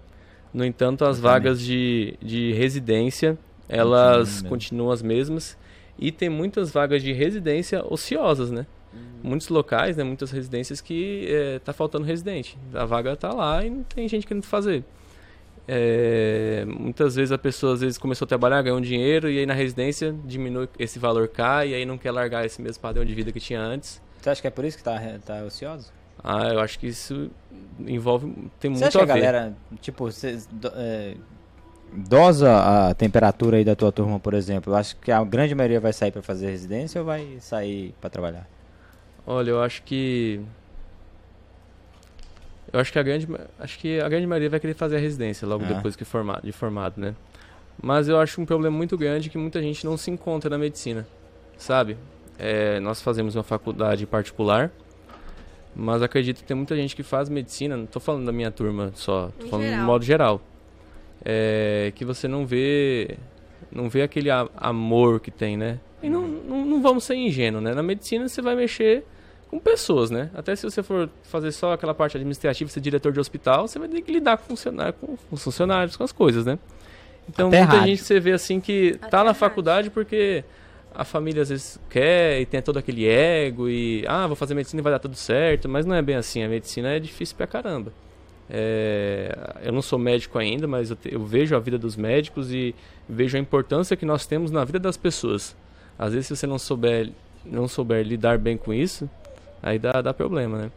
[0.54, 3.38] No entanto, as vagas de, de residência,
[3.68, 5.58] elas continuam as mesmas.
[5.98, 8.66] E tem muitas vagas de residência ociosas, né?
[8.94, 9.00] Hum.
[9.24, 10.04] Muitos locais, né?
[10.04, 12.58] Muitas residências que é, tá faltando residente.
[12.74, 14.84] A vaga tá lá e não tem gente querendo fazer.
[15.68, 19.46] É, muitas vezes a pessoa às vezes começou a trabalhar, ganhou um dinheiro e aí
[19.48, 23.14] na residência diminui esse valor cai e aí não quer largar esse mesmo padrão de
[23.16, 24.00] vida que tinha antes.
[24.22, 25.92] Você acha que é por isso que tá, tá ocioso?
[26.24, 27.32] Ah, eu acho que isso
[27.80, 28.28] envolve.
[28.60, 31.16] Tem Você muito acha a que a galera, tipo, cê, do- é,
[31.96, 34.74] dosa a temperatura aí da tua turma, por exemplo?
[34.74, 38.10] Eu acho que a grande maioria vai sair pra fazer residência ou vai sair pra
[38.10, 38.48] trabalhar?
[39.26, 40.40] Olha, eu acho que.
[42.74, 43.28] Eu acho que a grande,
[43.60, 45.74] acho que a grande maioria vai querer fazer a residência logo Ah.
[45.74, 47.16] depois que formado, de formado, né?
[47.82, 51.08] Mas eu acho um problema muito grande que muita gente não se encontra na medicina,
[51.58, 51.98] sabe?
[52.38, 54.72] É, nós fazemos uma faculdade particular,
[55.76, 58.92] mas acredito que tem muita gente que faz medicina, não estou falando da minha turma
[58.96, 59.80] só, tô Em falando geral.
[59.80, 60.42] de modo geral.
[61.24, 63.18] É, que você não vê
[63.72, 65.80] não vê aquele a- amor que tem, né?
[66.04, 67.74] E não, não, não vamos ser ingênuos, né?
[67.74, 69.04] Na medicina você vai mexer
[69.50, 70.30] com pessoas, né?
[70.36, 73.88] Até se você for fazer só aquela parte administrativa, ser diretor de hospital, você vai
[73.88, 76.60] ter que lidar com, funcionário, com os funcionários, com as coisas, né?
[77.28, 77.88] Então Até muita rádio.
[77.90, 79.40] gente você vê assim que Até tá na rádio.
[79.40, 80.44] faculdade porque
[80.94, 84.80] a família às vezes quer e tem todo aquele ego e ah, vou fazer medicina
[84.80, 87.48] e vai dar tudo certo, mas não é bem assim, a medicina é difícil pra
[87.48, 87.92] caramba.
[88.50, 92.52] É, eu não sou médico ainda, mas eu, te- eu vejo a vida dos médicos
[92.52, 92.76] e
[93.10, 95.56] vejo a importância que nós temos na vida das pessoas.
[95.98, 97.12] Às vezes, se você não souber,
[97.44, 99.10] não souber lidar bem com isso,
[99.64, 100.72] aí dá, dá problema, né?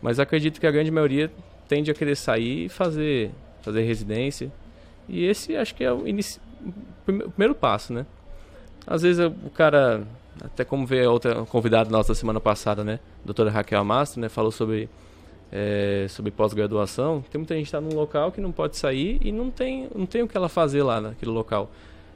[0.00, 1.30] Mas acredito que a grande maioria
[1.66, 3.30] tende a querer sair e fazer,
[3.62, 4.50] fazer residência.
[5.08, 6.72] E esse acho que é o, o
[7.04, 8.06] prime- o primeiro passo, né?
[8.86, 10.06] Às vezes o cara,
[10.42, 13.00] até como veio a outra convidada nossa semana passada, né?
[13.24, 14.28] Doutora Raquel Amastro, né?
[14.28, 14.88] Falou sobre
[15.50, 19.32] é, sobre pós-graduação, tem muita gente que está num local que não pode sair e
[19.32, 21.70] não tem, não tem o que ela fazer lá naquele local.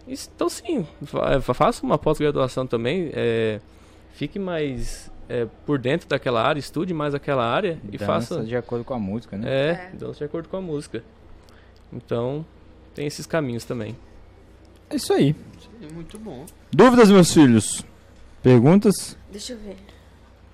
[0.06, 3.60] Então, sim, fa- faça uma pós-graduação também, é,
[4.14, 8.42] fique mais é, por dentro daquela área, estude mais aquela área e Dança faça.
[8.44, 9.48] de acordo com a música, né?
[9.48, 9.90] É, É.
[9.96, 11.02] dança de acordo com a música.
[11.92, 12.44] Então,
[12.94, 13.96] tem esses caminhos também.
[14.90, 15.34] É isso aí.
[15.94, 16.44] Muito bom.
[16.70, 17.84] Dúvidas, meus filhos?
[18.42, 19.16] Perguntas?
[19.30, 19.76] Deixa eu ver.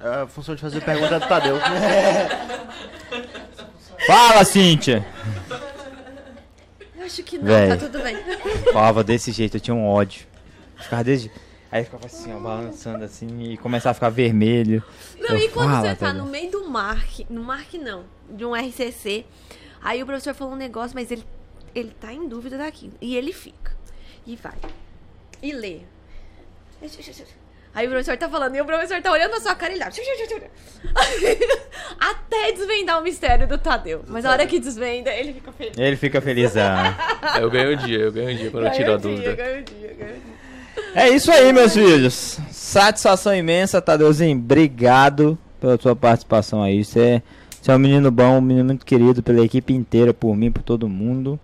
[0.00, 1.56] É a função de fazer pergunta do Tadeu.
[4.06, 5.04] Fala, Cíntia!
[6.96, 7.68] Eu acho que não, Véi.
[7.68, 8.16] tá tudo bem.
[8.72, 10.26] Falava desse jeito, eu tinha um ódio.
[10.76, 11.30] Ficava desse
[11.70, 14.82] Aí ficava assim, ó, balançando assim e começava a ficar vermelho.
[15.18, 16.24] Não, Eu e quando falo, você tá Tadeu.
[16.24, 19.26] no meio do MARC, no MARC não, de um RCC,
[19.82, 21.24] aí o professor falou um negócio, mas ele,
[21.74, 22.94] ele tá em dúvida daquilo.
[23.02, 23.76] E ele fica.
[24.26, 24.56] E vai.
[25.42, 25.80] E lê.
[27.74, 29.84] Aí o professor tá falando, e o professor tá olhando na sua cara e ele
[29.84, 29.88] dá.
[32.00, 34.02] Até desvendar o mistério do Tadeu.
[34.08, 35.78] Mas a hora que desvenda, ele fica feliz.
[35.78, 36.76] Ele fica felizão.
[37.34, 39.34] É, eu ganho o dia, eu ganho o dia quando eu tiro a dúvida.
[39.34, 40.38] Ganha o dia, ganha o dia.
[40.94, 42.38] É isso aí, meus filhos.
[42.50, 44.36] Satisfação imensa, Tadeuzinho.
[44.36, 46.84] Obrigado pela sua participação aí.
[46.84, 47.22] Você é,
[47.60, 50.62] você é um menino bom, um menino muito querido pela equipe inteira, por mim, por
[50.62, 51.38] todo mundo.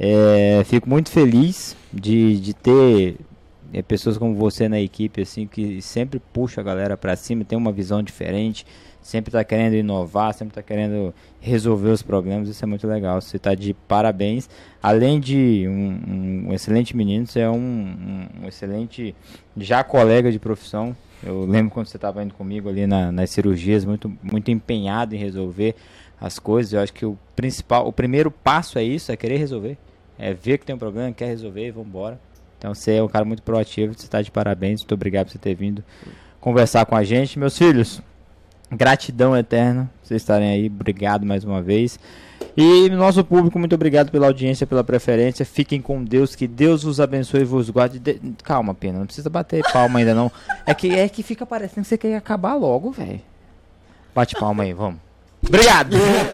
[0.00, 3.16] É, fico muito feliz de, de ter
[3.72, 7.56] é, pessoas como você na equipe, assim, que sempre puxa a galera pra cima, tem
[7.58, 8.64] uma visão diferente,
[9.02, 12.48] sempre tá querendo inovar, sempre tá querendo resolver os problemas.
[12.48, 13.20] Isso é muito legal.
[13.20, 14.48] Você tá de parabéns.
[14.82, 19.14] Além de um, um excelente menino, você é um, um- um excelente
[19.56, 20.96] já colega de profissão.
[21.22, 25.18] Eu lembro quando você estava indo comigo ali na- nas cirurgias, muito, muito empenhado em
[25.18, 25.74] resolver
[26.20, 26.72] as coisas.
[26.72, 29.76] Eu acho que o principal, o primeiro passo é isso, é querer resolver.
[30.18, 32.20] É ver que tem um problema, quer resolver e vambora.
[32.58, 34.80] Então você é um cara muito proativo, você está de parabéns.
[34.80, 35.82] Muito obrigado por você ter vindo
[36.40, 37.38] conversar com a gente.
[37.38, 38.02] Meus filhos,
[38.70, 40.66] gratidão eterna por vocês estarem aí.
[40.66, 41.98] Obrigado mais uma vez.
[42.56, 45.44] E nosso público, muito obrigado pela audiência, pela preferência.
[45.44, 47.98] Fiquem com Deus, que Deus os abençoe e vos guarde.
[48.00, 50.30] De- Calma, pena, não precisa bater palma ainda não.
[50.66, 53.20] É que é que fica parecendo que você quer acabar logo, velho.
[54.14, 54.98] Bate palma aí, vamos.
[55.46, 55.96] Obrigado.